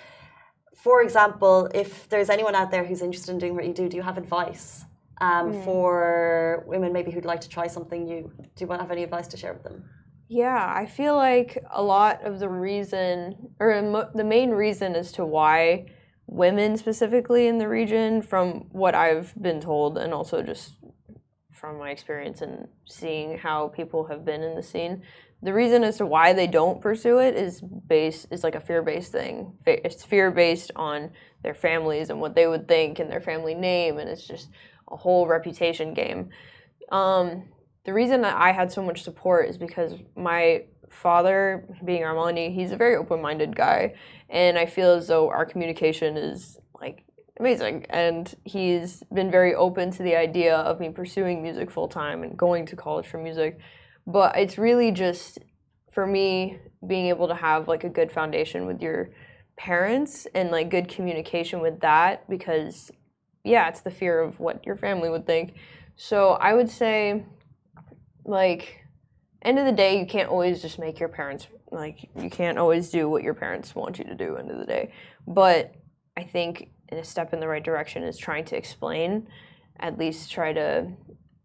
For 0.76 1.02
example, 1.02 1.70
if 1.74 2.08
there's 2.10 2.30
anyone 2.30 2.56
out 2.56 2.72
there 2.72 2.86
who's 2.86 3.02
interested 3.02 3.32
in 3.32 3.40
doing 3.40 3.56
what 3.56 3.66
you 3.66 3.74
do, 3.74 3.90
do 3.90 3.98
you 3.98 4.04
have 4.04 4.18
advice 4.18 4.86
um, 5.20 5.52
mm. 5.52 5.66
for 5.66 6.64
women 6.68 6.94
maybe 6.94 7.12
who'd 7.12 7.26
like 7.26 7.42
to 7.42 7.50
try 7.50 7.68
something 7.68 8.06
new? 8.06 8.32
Do 8.56 8.66
you 8.66 8.72
have 8.72 8.92
any 8.92 9.04
advice 9.04 9.28
to 9.30 9.38
share 9.38 9.54
with 9.54 9.64
them? 9.64 9.84
Yeah, 10.30 10.72
I 10.74 10.86
feel 10.86 11.16
like 11.16 11.58
a 11.72 11.82
lot 11.82 12.24
of 12.24 12.40
the 12.40 12.48
reason, 12.48 13.36
or 13.60 14.10
the 14.14 14.24
main 14.24 14.52
reason 14.52 14.96
as 14.96 15.12
to 15.14 15.26
why 15.26 15.88
women 16.32 16.78
specifically 16.78 17.48
in 17.48 17.58
the 17.58 17.68
region, 17.68 18.22
from 18.22 18.68
what 18.72 18.96
I've 18.96 19.34
been 19.42 19.60
told, 19.60 19.98
and 19.98 20.14
also 20.14 20.42
just 20.42 20.74
from 21.52 21.78
my 21.78 21.90
experience 21.90 22.42
and 22.42 22.68
seeing 22.86 23.38
how 23.38 23.68
people 23.70 24.08
have 24.08 24.24
been 24.24 24.42
in 24.42 24.56
the 24.56 24.64
scene, 24.64 25.02
the 25.42 25.54
reason 25.54 25.84
as 25.84 25.98
to 25.98 26.06
why 26.06 26.34
they 26.34 26.48
don't 26.48 26.82
pursue 26.82 27.18
it 27.20 27.36
is 27.36 27.62
based 27.62 28.28
is 28.32 28.44
like 28.44 28.56
a 28.56 28.62
fear-based 28.62 29.12
thing. 29.12 29.54
It's 29.66 30.04
fear-based 30.04 30.72
on 30.76 31.12
their 31.44 31.54
families 31.56 32.10
and 32.10 32.22
what 32.22 32.36
they 32.36 32.48
would 32.48 32.68
think 32.68 33.00
and 33.00 33.10
their 33.12 33.22
family 33.22 33.56
name, 33.56 33.98
and 33.98 34.10
it's 34.10 34.28
just 34.28 34.50
a 34.92 34.96
whole 34.98 35.28
reputation 35.28 35.94
game. 35.94 36.30
Um, 36.92 37.50
the 37.86 37.94
reason 37.94 38.22
that 38.22 38.36
I 38.36 38.52
had 38.52 38.72
so 38.72 38.82
much 38.82 39.04
support 39.04 39.50
is 39.50 39.58
because 39.58 39.96
my 40.16 40.66
father, 40.90 41.66
being 41.86 42.04
Omani, 42.04 42.54
he's 42.54 42.72
a 42.72 42.78
very 42.78 42.96
open 42.96 43.22
minded 43.22 43.56
guy. 43.56 43.96
And 44.30 44.58
I 44.58 44.66
feel 44.66 44.92
as 44.92 45.08
though 45.08 45.30
our 45.30 45.46
communication 45.46 46.18
is 46.18 46.58
like 46.80 47.04
amazing. 47.40 47.86
And 47.90 48.34
he's 48.44 49.04
been 49.14 49.32
very 49.32 49.56
open 49.56 49.92
to 49.92 50.04
the 50.04 50.16
idea 50.16 50.58
of 50.58 50.80
me 50.80 50.90
pursuing 50.90 51.42
music 51.42 51.72
full 51.72 51.88
time 51.88 52.24
and 52.24 52.38
going 52.38 52.66
to 52.68 52.76
college 52.76 53.08
for 53.08 53.18
music. 53.18 53.60
But 54.06 54.38
it's 54.38 54.58
really 54.58 54.92
just 54.92 55.40
for 55.92 56.06
me 56.06 56.60
being 56.86 57.08
able 57.08 57.28
to 57.28 57.36
have 57.36 57.68
like 57.68 57.84
a 57.84 57.90
good 57.90 58.12
foundation 58.12 58.66
with 58.66 58.82
your 58.82 59.10
parents 59.58 60.28
and 60.34 60.52
like 60.52 60.70
good 60.70 60.88
communication 60.88 61.60
with 61.60 61.80
that 61.82 62.30
because 62.30 62.92
yeah, 63.44 63.68
it's 63.68 63.82
the 63.82 63.92
fear 63.92 64.22
of 64.22 64.40
what 64.40 64.66
your 64.66 64.76
family 64.76 65.10
would 65.10 65.26
think. 65.26 65.54
So 65.96 66.32
I 66.32 66.54
would 66.54 66.70
say 66.70 67.26
like 68.26 68.79
end 69.42 69.60
of 69.60 69.66
the 69.66 69.72
day 69.72 70.00
you 70.00 70.06
can't 70.06 70.30
always 70.30 70.62
just 70.62 70.80
make 70.80 71.00
your 71.00 71.10
parents 71.10 71.48
like 71.72 72.10
you 72.16 72.30
can't 72.30 72.58
always 72.58 72.90
do 72.90 73.10
what 73.10 73.24
your 73.24 73.34
parents 73.34 73.74
want 73.76 73.98
you 73.98 74.06
to 74.06 74.16
do 74.16 74.38
end 74.38 74.52
of 74.52 74.58
the 74.58 74.66
day. 74.66 74.92
But 75.28 75.76
i 76.18 76.24
think 76.24 76.72
a 76.92 77.04
step 77.04 77.34
in 77.34 77.40
the 77.40 77.48
right 77.48 77.64
direction 77.64 78.04
is 78.04 78.18
trying 78.18 78.46
to 78.46 78.58
explain 78.58 79.28
at 79.80 79.98
least 79.98 80.32
try 80.32 80.52
to 80.54 80.92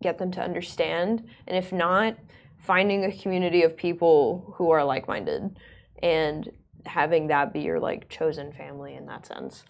get 0.03 0.19
them 0.19 0.31
to 0.33 0.41
understand. 0.41 1.25
And 1.47 1.57
if 1.57 1.73
not 1.73 2.17
finding 2.59 3.05
a 3.05 3.13
community 3.13 3.63
of 3.63 3.77
people 3.77 4.55
who 4.57 4.71
are 4.71 4.85
like-minded 4.85 5.59
and 6.03 6.51
having 6.87 7.29
that 7.29 7.53
be 7.53 7.61
your 7.61 7.81
like 7.81 8.09
chosen 8.09 8.53
family 8.53 8.95
in 8.95 9.07
that 9.07 9.27
sense 9.27 9.65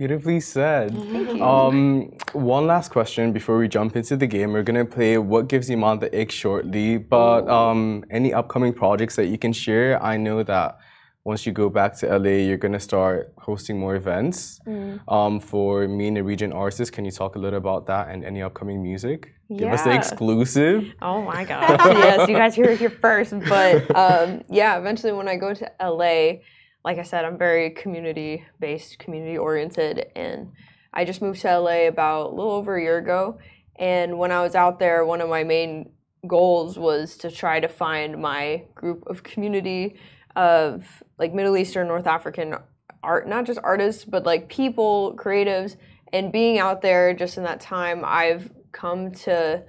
Beautifully 0.00 0.40
said. 0.40 0.96
Um, 1.42 2.10
one 2.32 2.66
last 2.66 2.90
question 2.90 3.34
before 3.34 3.58
we 3.58 3.68
jump 3.68 3.96
into 3.96 4.16
the 4.16 4.26
game. 4.26 4.54
We're 4.54 4.62
gonna 4.62 4.86
play 4.86 5.18
"What 5.18 5.46
Gives 5.48 5.68
Emaan 5.68 6.00
the 6.00 6.08
Ick" 6.18 6.30
shortly, 6.30 6.96
but 6.96 7.46
um, 7.50 8.02
any 8.10 8.32
upcoming 8.32 8.72
projects 8.72 9.16
that 9.16 9.26
you 9.26 9.36
can 9.36 9.52
share? 9.52 10.02
I 10.02 10.16
know 10.16 10.42
that 10.42 10.78
once 11.24 11.44
you 11.44 11.52
go 11.52 11.68
back 11.68 11.98
to 11.98 12.06
LA, 12.18 12.36
you're 12.48 12.56
gonna 12.56 12.80
start 12.80 13.34
hosting 13.36 13.78
more 13.78 13.94
events 13.94 14.58
mm. 14.66 14.98
um, 15.06 15.38
for 15.38 15.86
MENA 15.86 16.22
region 16.24 16.50
artists. 16.50 16.90
Can 16.90 17.04
you 17.04 17.10
talk 17.10 17.36
a 17.36 17.38
little 17.38 17.58
about 17.58 17.86
that 17.88 18.08
and 18.08 18.24
any 18.24 18.40
upcoming 18.40 18.82
music? 18.82 19.34
Yeah. 19.50 19.58
Give 19.58 19.72
us 19.74 19.82
the 19.82 19.94
exclusive. 19.94 20.94
Oh 21.02 21.20
my 21.20 21.44
god! 21.52 21.78
yes, 21.78 22.26
you 22.26 22.36
guys 22.36 22.54
hear 22.54 22.70
it 22.70 22.78
here 22.78 22.88
first. 22.88 23.34
But 23.46 23.94
um, 23.94 24.44
yeah, 24.48 24.78
eventually 24.78 25.12
when 25.12 25.28
I 25.28 25.36
go 25.36 25.52
to 25.52 25.70
LA 25.78 26.40
like 26.84 26.98
I 26.98 27.02
said, 27.02 27.24
I'm 27.24 27.38
very 27.38 27.70
community 27.70 28.44
based, 28.58 28.98
community 28.98 29.36
oriented, 29.36 30.06
and 30.16 30.52
I 30.92 31.04
just 31.04 31.22
moved 31.22 31.40
to 31.42 31.58
LA 31.58 31.86
about 31.86 32.30
a 32.30 32.34
little 32.34 32.52
over 32.52 32.76
a 32.76 32.82
year 32.82 32.98
ago. 32.98 33.38
And 33.76 34.18
when 34.18 34.32
I 34.32 34.42
was 34.42 34.54
out 34.54 34.78
there, 34.78 35.04
one 35.04 35.20
of 35.20 35.28
my 35.28 35.44
main 35.44 35.90
goals 36.26 36.78
was 36.78 37.16
to 37.18 37.30
try 37.30 37.60
to 37.60 37.68
find 37.68 38.20
my 38.20 38.64
group 38.74 39.04
of 39.06 39.22
community 39.22 39.98
of 40.36 41.02
like 41.18 41.32
Middle 41.32 41.56
Eastern, 41.56 41.88
North 41.88 42.06
African 42.06 42.56
art, 43.02 43.28
not 43.28 43.46
just 43.46 43.60
artists, 43.62 44.04
but 44.04 44.24
like 44.24 44.48
people, 44.48 45.16
creatives. 45.16 45.76
And 46.12 46.32
being 46.32 46.58
out 46.58 46.82
there 46.82 47.14
just 47.14 47.38
in 47.38 47.44
that 47.44 47.60
time, 47.60 48.02
I've 48.04 48.50
come 48.72 49.12
to 49.12 49.64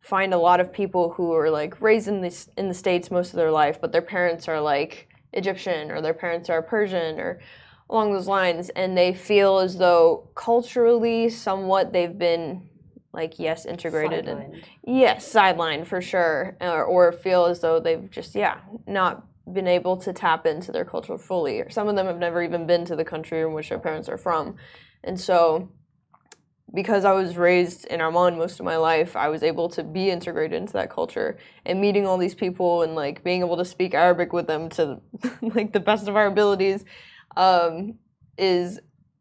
find 0.00 0.32
a 0.32 0.38
lot 0.38 0.60
of 0.60 0.72
people 0.72 1.10
who 1.10 1.32
are 1.32 1.50
like 1.50 1.80
raised 1.80 2.08
in 2.08 2.20
the, 2.20 2.46
in 2.56 2.68
the 2.68 2.74
States 2.74 3.10
most 3.10 3.30
of 3.30 3.36
their 3.36 3.50
life, 3.50 3.80
but 3.80 3.92
their 3.92 4.02
parents 4.02 4.48
are 4.48 4.60
like 4.60 5.07
Egyptian 5.32 5.90
or 5.90 6.00
their 6.00 6.14
parents 6.14 6.48
are 6.48 6.62
Persian 6.62 7.18
or 7.20 7.40
along 7.90 8.12
those 8.12 8.28
lines 8.28 8.68
and 8.70 8.96
they 8.96 9.12
feel 9.14 9.58
as 9.58 9.78
though 9.78 10.28
culturally 10.34 11.28
somewhat 11.28 11.92
they've 11.92 12.18
been 12.18 12.68
like 13.12 13.38
yes 13.38 13.64
integrated 13.64 14.26
sidelined. 14.26 14.44
and 14.44 14.64
yes 14.84 15.32
sidelined 15.32 15.86
for 15.86 16.00
sure 16.00 16.56
or, 16.60 16.84
or 16.84 17.12
feel 17.12 17.46
as 17.46 17.60
though 17.60 17.80
they've 17.80 18.10
just 18.10 18.34
yeah 18.34 18.58
not 18.86 19.24
been 19.52 19.66
able 19.66 19.96
to 19.96 20.12
tap 20.12 20.44
into 20.44 20.70
their 20.70 20.84
culture 20.84 21.16
fully 21.16 21.60
or 21.60 21.70
some 21.70 21.88
of 21.88 21.96
them 21.96 22.06
have 22.06 22.18
never 22.18 22.42
even 22.42 22.66
been 22.66 22.84
to 22.84 22.94
the 22.94 23.04
country 23.04 23.40
in 23.40 23.54
which 23.54 23.70
their 23.70 23.78
parents 23.78 24.08
are 24.08 24.18
from 24.18 24.54
and 25.04 25.18
so 25.18 25.70
because 26.74 27.04
I 27.04 27.12
was 27.12 27.36
raised 27.36 27.86
in 27.86 28.00
Oman 28.00 28.36
most 28.36 28.60
of 28.60 28.66
my 28.66 28.76
life, 28.76 29.16
I 29.16 29.28
was 29.28 29.42
able 29.42 29.68
to 29.70 29.82
be 29.82 30.10
integrated 30.10 30.56
into 30.56 30.74
that 30.74 30.90
culture 30.90 31.38
and 31.64 31.80
meeting 31.80 32.06
all 32.06 32.18
these 32.18 32.34
people 32.34 32.82
and 32.82 32.94
like 32.94 33.24
being 33.24 33.40
able 33.40 33.56
to 33.56 33.64
speak 33.64 33.94
Arabic 33.94 34.32
with 34.32 34.46
them 34.46 34.68
to 34.70 35.00
like 35.42 35.72
the 35.72 35.80
best 35.80 36.08
of 36.08 36.16
our 36.16 36.26
abilities 36.26 36.84
um, 37.36 37.94
is 38.36 38.80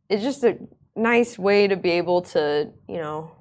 is 0.09 0.21
just 0.21 0.43
a 0.43 0.57
nice 0.95 1.37
way 1.37 1.67
to 1.67 1.75
be 1.75 1.91
able 1.91 2.21
to 2.21 2.71
you 2.87 2.97
know 2.97 3.31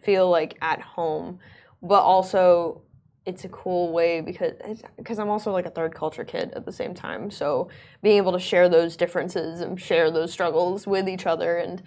feel 0.00 0.30
like 0.30 0.56
at 0.62 0.80
home, 0.80 1.38
but 1.82 2.00
also 2.02 2.82
it's 3.26 3.44
a 3.44 3.48
cool 3.48 3.92
way 3.92 4.20
because 4.20 4.54
because 4.96 5.18
I'm 5.18 5.28
also 5.28 5.52
like 5.52 5.66
a 5.66 5.70
third 5.70 5.94
culture 5.94 6.24
kid 6.24 6.52
at 6.54 6.64
the 6.64 6.72
same 6.72 6.94
time. 6.94 7.30
So 7.30 7.68
being 8.02 8.16
able 8.16 8.32
to 8.32 8.38
share 8.38 8.68
those 8.68 8.96
differences 8.96 9.60
and 9.60 9.80
share 9.80 10.10
those 10.10 10.32
struggles 10.32 10.86
with 10.86 11.08
each 11.08 11.26
other 11.26 11.56
and 11.58 11.82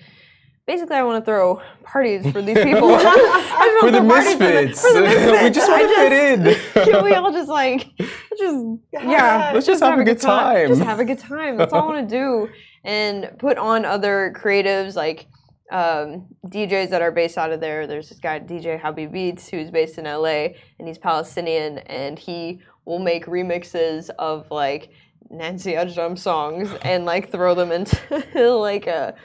basically 0.65 0.95
I 0.95 1.03
want 1.03 1.23
to 1.23 1.25
throw 1.25 1.61
parties 1.83 2.29
for 2.31 2.41
these 2.41 2.57
people. 2.63 2.97
for, 3.79 3.91
the 3.91 4.01
misfits. 4.01 4.81
For, 4.81 4.93
the, 4.93 4.99
for 4.99 5.01
the 5.01 5.01
misfits. 5.01 5.43
we 5.43 5.49
just 5.49 5.69
want 5.69 5.81
to 5.81 5.95
fit 5.95 6.13
in. 6.13 6.83
can 6.93 7.03
we 7.03 7.13
all 7.13 7.31
just 7.31 7.49
like 7.49 7.91
just 8.37 8.65
yeah, 8.91 9.51
let's 9.53 9.65
just, 9.65 9.81
have, 9.81 9.91
have, 9.91 9.99
a 9.99 10.03
good 10.03 10.19
time. 10.19 10.55
time. 10.55 10.67
Just 10.67 10.81
have 10.81 10.99
a 10.99 11.05
good 11.05 11.19
time. 11.19 11.57
That's 11.57 11.73
all 11.73 11.83
I 11.83 11.85
want 11.85 12.09
to 12.09 12.15
do 12.15 12.49
and 12.83 13.31
put 13.39 13.57
on 13.57 13.85
other 13.85 14.33
creatives 14.35 14.95
like 14.95 15.27
um, 15.71 16.27
DJs 16.47 16.89
that 16.89 17.01
are 17.01 17.11
based 17.11 17.37
out 17.37 17.51
of 17.51 17.59
there. 17.59 17.87
There's 17.87 18.09
this 18.09 18.19
guy 18.19 18.39
DJ 18.39 18.79
Habib 18.79 19.11
Beats 19.11 19.49
who's 19.49 19.71
based 19.71 19.97
in 19.97 20.05
LA 20.05 20.49
and 20.79 20.87
he's 20.87 20.97
Palestinian 20.97 21.79
and 21.79 22.19
he 22.19 22.61
will 22.85 22.99
make 22.99 23.25
remixes 23.25 24.09
of 24.19 24.49
like 24.51 24.89
Nancy 25.29 25.73
Ajram 25.73 26.17
songs 26.17 26.69
and 26.83 27.05
like 27.05 27.31
throw 27.31 27.55
them 27.55 27.71
into 27.71 28.57
like 28.57 28.87
a 28.87 29.15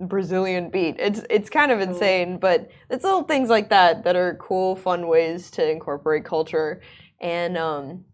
Brazilian 0.00 0.70
beat. 0.70 0.96
It's 0.98 1.20
it's 1.30 1.50
kind 1.50 1.70
of 1.70 1.80
insane, 1.80 2.38
but 2.38 2.70
it's 2.90 3.04
little 3.04 3.22
things 3.24 3.48
like 3.48 3.68
that 3.70 4.04
that 4.04 4.16
are 4.16 4.34
cool, 4.36 4.76
fun 4.76 5.06
ways 5.06 5.50
to 5.52 5.70
incorporate 5.70 6.24
culture, 6.24 6.80
and 7.20 7.56
um, 7.58 8.04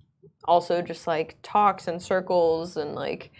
also 0.45 0.83
just 0.83 1.07
like 1.07 1.37
talks 1.43 1.89
and 1.89 2.03
circles 2.03 2.77
and 2.77 2.95
like 2.95 3.31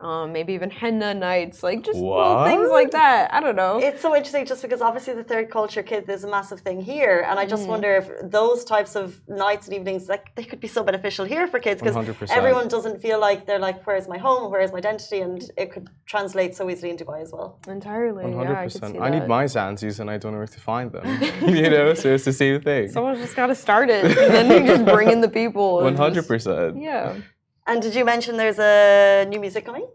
um, 0.00 0.32
maybe 0.32 0.52
even 0.52 0.70
henna 0.70 1.14
nights, 1.14 1.62
like 1.62 1.82
just 1.82 1.98
little 1.98 2.44
things 2.44 2.68
like 2.70 2.90
that. 2.90 3.32
I 3.32 3.40
don't 3.40 3.56
know. 3.56 3.78
It's 3.78 4.02
so 4.02 4.14
interesting 4.14 4.44
just 4.44 4.62
because 4.62 4.80
obviously 4.80 5.14
the 5.14 5.24
third 5.24 5.50
culture 5.50 5.82
kid 5.82 6.08
is 6.08 6.24
a 6.24 6.28
massive 6.28 6.60
thing 6.60 6.80
here, 6.80 7.24
and 7.28 7.38
I 7.38 7.46
just 7.46 7.64
mm. 7.64 7.68
wonder 7.68 7.96
if 7.96 8.30
those 8.30 8.64
types 8.64 8.96
of 8.96 9.20
nights 9.28 9.66
and 9.66 9.74
evenings 9.76 10.08
like 10.08 10.34
they 10.34 10.44
could 10.44 10.60
be 10.60 10.68
so 10.68 10.82
beneficial 10.82 11.24
here 11.24 11.46
for 11.46 11.58
kids 11.58 11.80
because 11.80 12.30
everyone 12.30 12.68
doesn't 12.68 13.00
feel 13.00 13.20
like 13.20 13.46
they're 13.46 13.58
like, 13.58 13.86
where's 13.86 14.08
my 14.08 14.18
home, 14.18 14.50
where's 14.50 14.72
my 14.72 14.78
identity, 14.78 15.20
and 15.20 15.50
it 15.56 15.70
could 15.72 15.88
translate 16.06 16.54
so 16.54 16.68
easily 16.68 16.90
in 16.90 16.96
Dubai 16.96 17.22
as 17.22 17.32
well. 17.32 17.58
Entirely, 17.68 18.24
100%. 18.24 18.94
Yeah, 18.94 19.00
I, 19.00 19.06
I 19.06 19.10
need 19.10 19.26
my 19.28 19.46
Zanzi's 19.46 20.00
and 20.00 20.10
I 20.10 20.18
don't 20.18 20.32
know 20.32 20.38
where 20.38 20.46
to 20.46 20.60
find 20.60 20.90
them. 20.92 21.04
you 21.48 21.70
know, 21.70 21.94
so 21.94 22.14
it's 22.14 22.24
the 22.24 22.32
same 22.32 22.60
thing. 22.60 22.88
Someone's 22.90 23.20
just 23.20 23.36
got 23.36 23.46
to 23.46 23.54
start 23.54 23.90
it, 23.90 24.04
and 24.04 24.34
then 24.34 24.50
you 24.50 24.66
just 24.66 24.84
bring 24.84 25.10
in 25.10 25.20
the 25.20 25.28
people. 25.28 25.82
One 25.82 25.96
hundred 25.96 26.26
percent. 26.26 26.80
Yeah. 26.80 27.16
And 27.66 27.80
did 27.80 27.94
you 27.94 28.04
mention 28.04 28.36
there's 28.36 28.58
a 28.58 29.26
new 29.28 29.40
music 29.40 29.64
coming? 29.64 29.86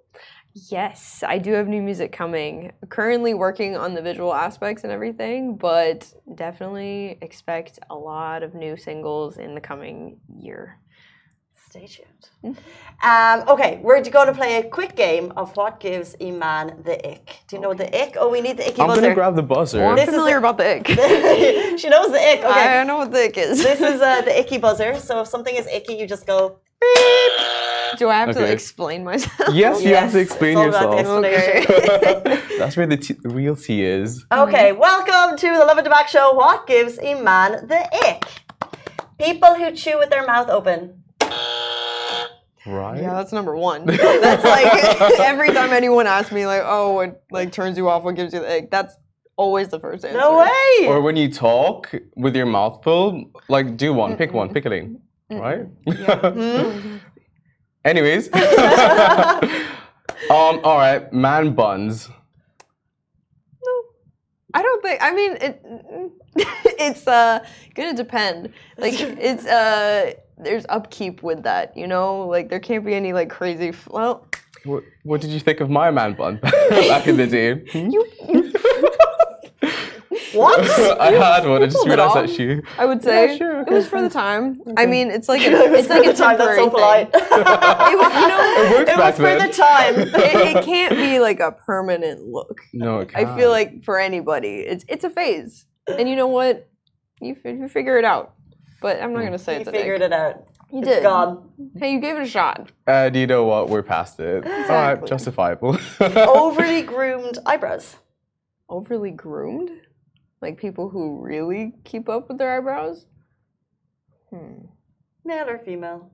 Yes, 0.53 1.23
I 1.25 1.37
do 1.37 1.53
have 1.53 1.67
new 1.67 1.81
music 1.81 2.11
coming. 2.11 2.71
Currently 2.89 3.35
working 3.35 3.77
on 3.77 3.93
the 3.93 4.01
visual 4.01 4.33
aspects 4.33 4.83
and 4.83 4.91
everything, 4.91 5.55
but 5.55 6.11
definitely 6.35 7.19
expect 7.21 7.77
a 7.89 7.95
lot 7.95 8.41
of 8.41 8.55
new 8.55 8.75
singles 8.75 9.37
in 9.37 9.53
the 9.53 9.61
coming 9.61 10.19
year. 10.27 10.79
Stay 11.69 11.85
tuned. 11.85 12.57
Um, 13.03 13.43
okay, 13.47 13.79
we're 13.83 14.01
going 14.01 14.25
to 14.25 14.33
play 14.33 14.55
a 14.57 14.63
quick 14.63 14.95
game 14.95 15.31
of 15.37 15.55
what 15.55 15.79
gives 15.79 16.15
Emaan 16.15 16.83
the 16.83 16.95
ick. 17.07 17.41
Do 17.47 17.55
you 17.57 17.61
know 17.61 17.75
the 17.75 17.85
ick? 17.95 18.15
Oh, 18.19 18.31
we 18.31 18.41
need 18.41 18.57
the 18.57 18.67
icky 18.67 18.77
buzzer. 18.81 18.91
I'm 18.91 18.99
gonna 19.03 19.13
grab 19.13 19.35
the 19.35 19.43
buzzer. 19.43 19.85
I'm 19.85 19.95
This 19.95 20.09
is 20.09 20.15
familiar 20.15 20.37
a- 20.37 20.39
about 20.39 20.57
the 20.57 20.77
ick. 20.77 20.87
she 21.79 21.89
knows 21.89 22.11
the 22.11 22.19
ick. 22.19 22.39
Okay. 22.39 22.79
I 22.79 22.83
know 22.85 22.97
what 22.97 23.11
the 23.11 23.25
ick 23.25 23.37
is. 23.37 23.61
this 23.61 23.79
is 23.81 24.01
uh, 24.01 24.21
the 24.23 24.39
icky 24.39 24.57
buzzer. 24.57 24.95
So 24.95 25.21
if 25.21 25.27
something 25.27 25.55
is 25.55 25.67
icky, 25.67 25.93
you 25.93 26.07
just 26.07 26.25
go. 26.25 26.57
Do 27.99 28.07
I 28.07 28.15
have 28.15 28.33
to 28.33 28.49
explain 28.49 29.03
myself? 29.03 29.53
Yes, 29.53 29.83
you 29.83 29.93
have 29.93 30.13
to 30.13 30.19
explain 30.19 30.57
it's 30.57 30.73
all 30.73 30.93
about 30.93 30.97
yourself. 30.99 31.21
the 31.21 31.35
explanation. 31.35 32.47
That's 32.59 32.77
where 32.77 32.87
the 32.87 32.95
t- 32.95 33.17
real 33.25 33.57
tea 33.57 33.83
is. 33.83 34.25
Okay, 34.31 34.71
welcome 34.71 35.35
to 35.37 35.47
the 35.47 35.65
Lovin 35.65 35.83
Damac 35.83 36.07
show. 36.07 36.31
What 36.33 36.65
gives 36.65 36.97
Emaan 36.99 37.67
the 37.67 37.81
ick? 38.07 38.23
People 39.17 39.53
who 39.55 39.71
chew 39.73 39.97
with 39.99 40.09
their 40.09 40.25
mouth 40.25 40.47
open. 40.47 41.03
Right? 42.65 43.01
Yeah, 43.01 43.15
that's 43.15 43.33
number 43.33 43.55
one. 43.57 43.85
That's 43.87 44.43
like 44.45 45.19
every 45.19 45.51
time 45.53 45.71
anyone 45.71 46.07
asks 46.07 46.31
me, 46.31 46.45
like, 46.45 46.61
"Oh, 46.63 46.93
what 46.93 47.23
like 47.31 47.51
turns 47.51 47.77
you 47.77 47.89
off? 47.89 48.03
What 48.03 48.15
gives 48.15 48.31
you 48.33 48.39
the 48.41 48.57
ick?" 48.57 48.69
That's 48.71 48.95
always 49.37 49.69
the 49.69 49.79
first 49.79 50.05
answer. 50.05 50.17
No 50.17 50.37
way. 50.39 50.87
Or 50.87 51.01
when 51.01 51.15
you 51.15 51.31
talk 51.31 51.89
with 52.15 52.35
your 52.35 52.45
mouth 52.45 52.83
full, 52.83 53.31
like 53.49 53.75
do 53.75 53.93
one, 53.93 54.15
pick 54.17 54.33
one, 54.33 54.53
pick 54.53 54.65
a 54.65 54.69
lane. 54.69 55.01
Right? 55.31 55.67
Mm-hmm. 55.85 56.97
Anyways. 57.89 58.29
um, 60.29 60.59
all 60.63 60.77
right, 60.77 61.11
man 61.11 61.55
buns. 61.55 62.07
No, 63.65 63.71
I 64.53 64.61
don't 64.61 64.81
think. 64.83 65.01
I 65.01 65.11
mean, 65.11 65.37
it. 65.41 65.61
It's 66.81 67.07
uh 67.07 67.45
gonna 67.73 67.93
depend. 67.93 68.53
Like 68.77 68.93
it's 68.99 69.45
uh 69.45 70.13
there's 70.37 70.65
upkeep 70.69 71.23
with 71.23 71.43
that. 71.43 71.75
You 71.75 71.87
know, 71.87 72.27
like 72.27 72.49
there 72.49 72.59
can't 72.59 72.85
be 72.85 72.93
any 72.93 73.11
like 73.11 73.29
crazy. 73.29 73.73
Well, 73.89 74.25
What, 74.65 74.83
what 75.03 75.19
did 75.19 75.31
you 75.31 75.39
think 75.39 75.59
of 75.59 75.69
my 75.69 75.91
man 75.91 76.13
bun 76.13 76.37
back 76.41 77.07
in 77.07 77.17
the 77.17 77.27
day? 77.27 77.55
Hmm? 77.71 77.89
What? 80.33 80.59
I 81.01 81.11
had 81.11 81.47
one. 81.47 81.63
I 81.63 81.65
just 81.67 81.85
realized 81.87 82.15
off. 82.17 82.27
that 82.27 82.39
you. 82.39 82.61
I 82.77 82.85
would 82.85 83.01
say 83.03 83.37
sure, 83.37 83.61
it 83.61 83.69
was 83.69 83.87
for 83.87 84.01
the 84.01 84.09
time. 84.09 84.61
I 84.77 84.85
mean, 84.85 85.09
it's 85.11 85.27
like 85.29 85.41
a, 85.45 85.73
it's 85.73 85.89
like 85.89 86.05
a 86.05 86.11
the 86.11 86.13
time. 86.13 86.37
That's 86.37 86.55
temporary 86.57 86.63
so 86.63 86.69
polite. 86.69 87.11
thing. 87.11 87.21
It 87.31 87.97
was, 87.97 88.13
you 88.13 88.27
know, 88.27 88.53
It 88.63 88.71
worked 88.71 88.89
it 88.89 88.97
back 88.97 89.05
was 89.05 89.15
for 89.15 89.21
then. 89.23 89.47
the 89.47 89.53
time. 89.53 89.95
it, 89.99 90.57
it 90.57 90.63
can't 90.65 90.95
be 90.95 91.19
like 91.19 91.39
a 91.39 91.51
permanent 91.51 92.27
look. 92.27 92.61
No, 92.73 92.99
it 92.99 93.11
I 93.15 93.23
can't. 93.23 93.37
feel 93.39 93.49
like 93.49 93.83
for 93.83 93.99
anybody, 93.99 94.59
it's 94.59 94.85
it's 94.87 95.03
a 95.03 95.09
phase, 95.09 95.65
and 95.87 96.07
you 96.09 96.15
know 96.15 96.27
what? 96.27 96.69
You, 97.21 97.35
fi- 97.35 97.51
you 97.51 97.67
figure 97.67 97.97
it 97.97 98.05
out. 98.05 98.33
But 98.81 99.01
I'm 99.01 99.11
not 99.13 99.23
gonna 99.23 99.37
say 99.39 99.55
You 99.55 99.59
it's 99.61 99.69
a 99.69 99.71
figured 99.71 100.01
it 100.01 100.13
out. 100.13 100.45
You 100.71 100.79
It's 100.79 100.87
did. 100.87 101.03
gone. 101.03 101.49
Hey, 101.77 101.93
you 101.93 101.99
gave 101.99 102.15
it 102.17 102.21
a 102.23 102.27
shot. 102.27 102.71
Uh, 102.85 103.09
do 103.09 103.19
you 103.19 103.25
know 103.27 103.43
what? 103.45 103.69
We're 103.69 103.81
past 103.83 104.19
it. 104.19 104.43
All 104.45 104.51
right, 104.51 104.59
Exactly. 104.61 105.09
justifiable. 105.09 105.77
Overly 105.99 106.83
groomed 106.83 107.39
eyebrows. 107.45 107.95
Overly 108.69 109.09
groomed, 109.11 109.71
like 110.41 110.57
people 110.57 110.89
who 110.89 111.19
really 111.21 111.73
keep 111.83 112.09
up 112.09 112.27
with 112.29 112.37
their 112.37 112.57
eyebrows. 112.57 113.05
Hmm. 114.29 114.65
Male 115.25 115.49
or 115.49 115.59
female? 115.59 116.11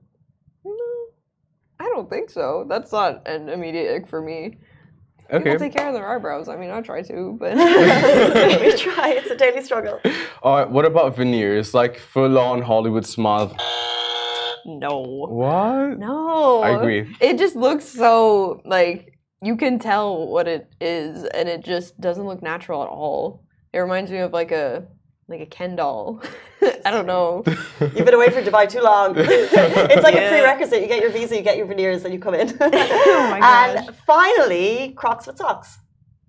No. 0.64 0.72
I 1.78 1.84
don't 1.84 2.08
think 2.08 2.30
so. 2.30 2.64
That's 2.68 2.92
not 2.92 3.26
an 3.28 3.48
immediate 3.48 3.94
ick 3.94 4.08
for 4.08 4.20
me. 4.22 4.56
People 5.30 5.38
okay. 5.52 5.58
take 5.58 5.74
care 5.74 5.88
of 5.88 5.94
their 5.94 6.08
eyebrows. 6.08 6.48
I 6.48 6.56
mean, 6.56 6.70
I 6.70 6.80
try 6.80 7.02
to, 7.02 7.36
but 7.38 7.56
we 8.60 8.76
try. 8.76 9.10
It's 9.10 9.30
a 9.30 9.36
daily 9.36 9.62
struggle. 9.62 10.00
All 10.42 10.56
right. 10.58 10.70
What 10.70 10.84
about 10.84 11.16
veneers? 11.16 11.74
Like 11.74 11.98
full-on 11.98 12.62
Hollywood 12.62 13.04
smile. 13.04 13.54
no, 14.64 15.00
What? 15.28 15.98
no. 15.98 16.62
I 16.62 16.70
agree. 16.70 17.14
It 17.20 17.38
just 17.38 17.56
looks 17.56 17.84
so 17.84 18.62
like 18.64 19.18
you 19.42 19.56
can 19.56 19.78
tell 19.78 20.26
what 20.28 20.46
it 20.48 20.72
is, 20.80 21.24
and 21.24 21.48
it 21.48 21.64
just 21.64 22.00
doesn't 22.00 22.24
look 22.26 22.42
natural 22.42 22.82
at 22.82 22.88
all. 22.88 23.45
It 23.76 23.80
reminds 23.80 24.10
me 24.10 24.20
of 24.20 24.32
like 24.32 24.52
a 24.52 24.86
like 25.28 25.42
a 25.42 25.46
Ken 25.46 25.76
doll. 25.76 26.22
I 26.86 26.90
don't 26.90 27.04
know. 27.04 27.44
You've 27.80 28.06
been 28.06 28.14
away 28.14 28.30
from 28.30 28.42
Dubai 28.42 28.66
too 28.66 28.80
long. 28.80 29.12
it's 29.18 30.02
like 30.02 30.14
a 30.14 30.28
prerequisite. 30.30 30.80
You 30.80 30.88
get 30.88 31.02
your 31.02 31.10
visa, 31.10 31.36
you 31.36 31.42
get 31.42 31.58
your 31.58 31.66
veneers, 31.66 32.02
and 32.06 32.14
you 32.14 32.18
come 32.18 32.32
in. 32.32 32.56
Oh 32.58 33.38
my 33.38 33.76
and 33.76 33.94
finally, 34.06 34.94
Crocs 34.96 35.26
with 35.26 35.36
socks. 35.36 35.78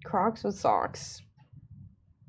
Crocs 0.04 0.44
with 0.44 0.60
socks. 0.60 1.22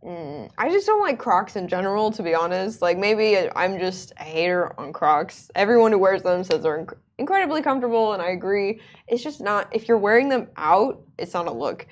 Mm, 0.05 0.51
I 0.57 0.71
just 0.71 0.87
don't 0.87 1.01
like 1.01 1.19
Crocs 1.19 1.57
in 1.57 1.67
general, 1.67 2.13
to 2.13 2.23
be 2.23 2.37
honest. 2.37 2.81
Like 2.81 2.97
maybe 2.97 3.51
I'm 3.57 3.81
just 3.81 4.13
a 4.19 4.23
hater 4.23 4.73
on 4.79 4.93
Crocs. 4.93 5.51
Everyone 5.57 5.91
who 5.91 5.99
wears 5.99 6.23
them 6.23 6.45
says 6.45 6.63
they're 6.63 6.85
inc- 6.85 6.97
incredibly 7.19 7.61
comfortable, 7.61 8.13
and 8.13 8.23
I 8.23 8.29
agree. 8.29 8.81
It's 9.09 9.25
just 9.25 9.41
not. 9.41 9.67
If 9.73 9.89
you're 9.89 9.99
wearing 9.99 10.29
them 10.29 10.47
out, 10.57 11.03
it's 11.19 11.35
not 11.35 11.49
a 11.49 11.53
look. 11.53 11.89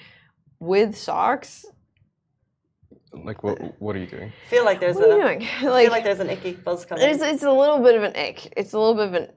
With 0.60 0.96
socks, 0.96 1.66
Like 3.24 3.42
what? 3.42 3.58
What 3.80 3.96
are 3.96 3.98
you 3.98 4.06
doing? 4.06 4.32
feel 4.48 4.64
like 4.64 4.80
there's 4.80 4.96
what 4.96 5.04
are 5.10 5.16
you 5.16 5.22
a 5.22 5.24
doing? 5.38 5.42
I 5.42 5.60
feel 5.60 5.70
Like, 5.72 5.90
like 5.90 6.04
there's 6.04 6.20
an 6.20 6.30
icky 6.30 6.52
buzz 6.52 6.84
coming. 6.84 7.04
it's 7.08 7.22
it's 7.22 7.42
a 7.42 7.50
little 7.50 7.78
bit 7.78 7.94
of 7.94 8.02
an 8.02 8.14
ick. 8.16 8.52
It's 8.56 8.72
a 8.72 8.78
little 8.78 8.94
bit 8.94 9.06
of 9.08 9.14
an. 9.14 9.28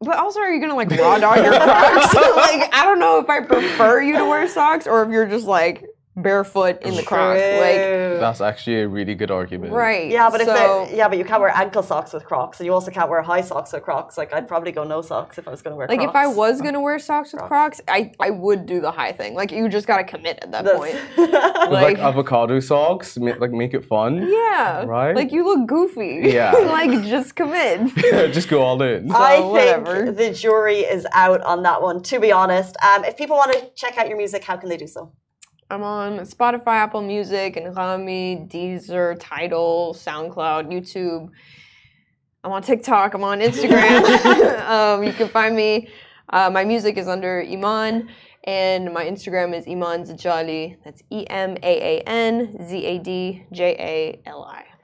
But 0.00 0.16
also, 0.16 0.40
are 0.40 0.52
you 0.52 0.60
gonna 0.60 0.74
like 0.76 0.90
raw 0.90 1.18
dog 1.18 1.38
your 1.38 1.52
Crocs? 1.58 2.14
like, 2.14 2.74
I 2.74 2.84
don't 2.84 2.98
know 2.98 3.18
if 3.18 3.28
I 3.30 3.40
prefer 3.40 4.00
you 4.02 4.16
to 4.18 4.24
wear 4.24 4.46
socks 4.48 4.86
or 4.86 5.02
if 5.02 5.10
you're 5.10 5.26
just 5.26 5.46
like 5.46 5.84
barefoot 6.16 6.80
in 6.82 6.94
the 6.94 7.02
Crocs. 7.02 7.38
Like, 7.40 8.20
That's 8.20 8.40
actually 8.40 8.80
a 8.80 8.88
really 8.88 9.14
good 9.14 9.30
argument. 9.30 9.72
right? 9.72 10.10
yeah, 10.10 10.30
but 10.30 10.40
if 10.40 10.46
so, 10.46 10.86
they 10.90 10.96
yeah, 10.96 11.08
but 11.08 11.18
you 11.18 11.24
can't 11.24 11.40
wear 11.40 11.50
ankle 11.54 11.82
socks 11.82 12.12
with 12.12 12.24
Crocs, 12.24 12.58
and 12.60 12.66
you 12.66 12.72
also 12.72 12.90
can't 12.90 13.10
wear 13.10 13.22
high 13.22 13.42
socks 13.42 13.72
with 13.72 13.82
Crocs. 13.82 14.16
Like 14.16 14.32
I'd 14.32 14.48
probably 14.48 14.72
go 14.72 14.84
no 14.84 15.02
socks 15.02 15.38
if 15.38 15.46
I 15.46 15.50
was 15.50 15.62
going 15.62 15.72
to 15.72 15.76
wear. 15.76 15.86
Like 15.88 15.98
Crocs. 16.00 16.10
if 16.10 16.16
I 16.16 16.26
was 16.26 16.60
gonna 16.62 16.80
wear 16.80 16.98
socks 16.98 17.32
with 17.32 17.42
Crocs, 17.42 17.80
I, 17.88 18.12
I 18.18 18.30
would 18.30 18.66
do 18.66 18.80
the 18.80 18.90
high 18.90 19.12
thing. 19.12 19.34
Like 19.34 19.52
you 19.52 19.68
just 19.68 19.86
gotta 19.86 20.04
commit 20.04 20.38
at 20.42 20.50
that 20.52 20.64
point. 20.76 20.94
That's- 21.16 21.16
With, 21.16 21.70
like, 21.72 21.96
Like- 21.96 21.98
avocado 21.98 22.60
socks, 22.60 23.16
ma- 23.18 23.34
like 23.38 23.52
make 23.52 23.74
it 23.74 23.84
fun. 23.84 24.26
Yeah. 24.28 24.84
Right? 24.84 25.14
Like 25.14 25.32
you 25.32 25.44
look 25.44 25.66
goofy. 25.68 26.20
Yeah. 26.24 26.52
like 26.78 26.90
just 27.04 27.36
commit. 27.36 27.94
Just 28.36 28.48
go 28.48 28.62
all 28.62 28.80
in. 28.82 29.10
I 29.12 29.36
So, 29.36 29.48
whatever. 29.50 30.04
think 30.06 30.16
the 30.16 30.32
jury 30.32 30.78
is 30.80 31.06
out 31.12 31.40
on 31.42 31.62
that 31.64 31.80
one. 31.82 32.02
To 32.04 32.20
be 32.20 32.32
honest, 32.32 32.76
um, 32.84 33.04
if 33.04 33.16
people 33.16 33.36
want 33.36 33.52
to 33.52 33.70
check 33.74 33.98
out 33.98 34.08
your 34.08 34.16
music, 34.16 34.44
how 34.44 34.56
can 34.56 34.68
they 34.68 34.76
do 34.76 34.86
so? 34.86 35.12
I'm 35.68 35.82
on 35.82 36.18
Spotify, 36.20 36.76
Apple 36.76 37.02
Music, 37.02 37.56
Anghami, 37.56 38.48
Deezer, 38.48 39.16
Tidal, 39.18 39.94
SoundCloud, 39.94 40.70
YouTube. 40.70 41.28
I'm 42.44 42.52
on 42.52 42.62
TikTok. 42.62 43.14
I'm 43.14 43.24
on 43.24 43.40
Instagram. 43.40 44.60
um, 44.68 45.02
you 45.02 45.12
can 45.12 45.28
find 45.28 45.56
me. 45.56 45.88
Uh, 46.28 46.50
my 46.50 46.64
music 46.64 46.96
is 46.96 47.08
under 47.08 47.42
Emaan, 47.42 48.08
and 48.44 48.92
my 48.92 49.04
Instagram 49.04 49.56
is 49.56 49.66
Emaan 49.66 50.08
Zadjali. 50.08 50.76
That's 50.84 51.02
E 51.10 51.26
M 51.26 51.56
A 51.64 51.98
A 51.98 52.00
N 52.02 52.56
Z 52.64 52.84
A 52.84 52.98
D 53.00 53.44
J 53.50 53.74
A 53.74 54.28
L 54.28 54.44
I. 54.44 54.75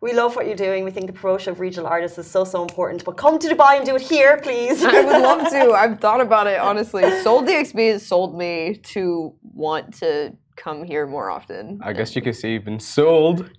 We 0.00 0.12
love 0.12 0.36
what 0.36 0.46
you're 0.46 0.54
doing. 0.54 0.84
We 0.84 0.92
think 0.92 1.06
the 1.06 1.12
promotion 1.12 1.50
of 1.52 1.60
regional 1.60 1.88
artists 1.88 2.18
is 2.18 2.30
so 2.30 2.44
so 2.44 2.62
important. 2.62 3.04
But 3.04 3.16
come 3.16 3.38
to 3.38 3.48
Dubai 3.48 3.76
and 3.78 3.84
do 3.84 3.96
it 3.96 4.02
here, 4.02 4.38
please. 4.38 4.82
I 4.84 5.02
would 5.02 5.22
love 5.22 5.48
to. 5.50 5.72
I've 5.82 5.98
thought 5.98 6.20
about 6.20 6.46
it 6.46 6.60
honestly. 6.60 7.02
Sole 7.22 7.42
DXB 7.42 7.92
has 7.92 8.06
sold 8.06 8.36
me 8.38 8.80
to 8.94 9.34
want 9.42 9.94
to 9.98 10.36
come 10.56 10.84
here 10.84 11.06
more 11.06 11.30
often. 11.30 11.80
I 11.82 11.92
guess 11.92 12.14
you 12.14 12.22
could 12.22 12.36
say 12.36 12.52
you've 12.52 12.64
been 12.64 12.80
sold. 12.80 13.50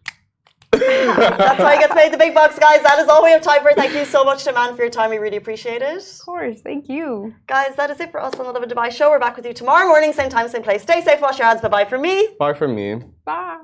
That's 0.71 1.59
why 1.59 1.73
he 1.75 1.79
gets 1.79 1.93
paid 1.93 2.13
the 2.13 2.17
big 2.17 2.33
bucks, 2.33 2.57
guys. 2.59 2.81
That 2.83 2.99
is 2.99 3.07
all 3.07 3.23
we 3.23 3.31
have 3.31 3.41
time 3.41 3.61
for. 3.61 3.73
Thank 3.73 3.93
you 3.93 4.05
so 4.05 4.23
much 4.23 4.43
to 4.45 4.53
Man 4.53 4.75
for 4.75 4.83
your 4.83 4.91
time. 4.91 5.09
We 5.09 5.17
really 5.17 5.37
appreciate 5.37 5.81
it. 5.81 5.97
Of 5.97 6.25
course, 6.25 6.61
thank 6.61 6.87
you. 6.87 7.33
Guys, 7.47 7.75
that 7.75 7.89
is 7.89 7.99
it 7.99 8.11
for 8.11 8.21
us 8.21 8.35
on 8.35 8.45
the 8.45 8.51
Lovin 8.51 8.69
Dubai 8.69 8.91
show. 8.91 9.09
We're 9.09 9.19
back 9.19 9.35
with 9.35 9.45
you 9.45 9.53
tomorrow 9.53 9.87
morning, 9.87 10.13
same 10.13 10.29
time, 10.29 10.47
same 10.47 10.63
place. 10.63 10.83
Stay 10.83 11.01
safe, 11.01 11.19
wash 11.21 11.39
your 11.39 11.47
hands. 11.47 11.61
Bye 11.61 11.69
bye 11.69 11.85
from 11.85 12.01
me. 12.01 12.29
Bye 12.39 12.53
from 12.53 12.75
me. 12.75 13.01
Bye. 13.25 13.57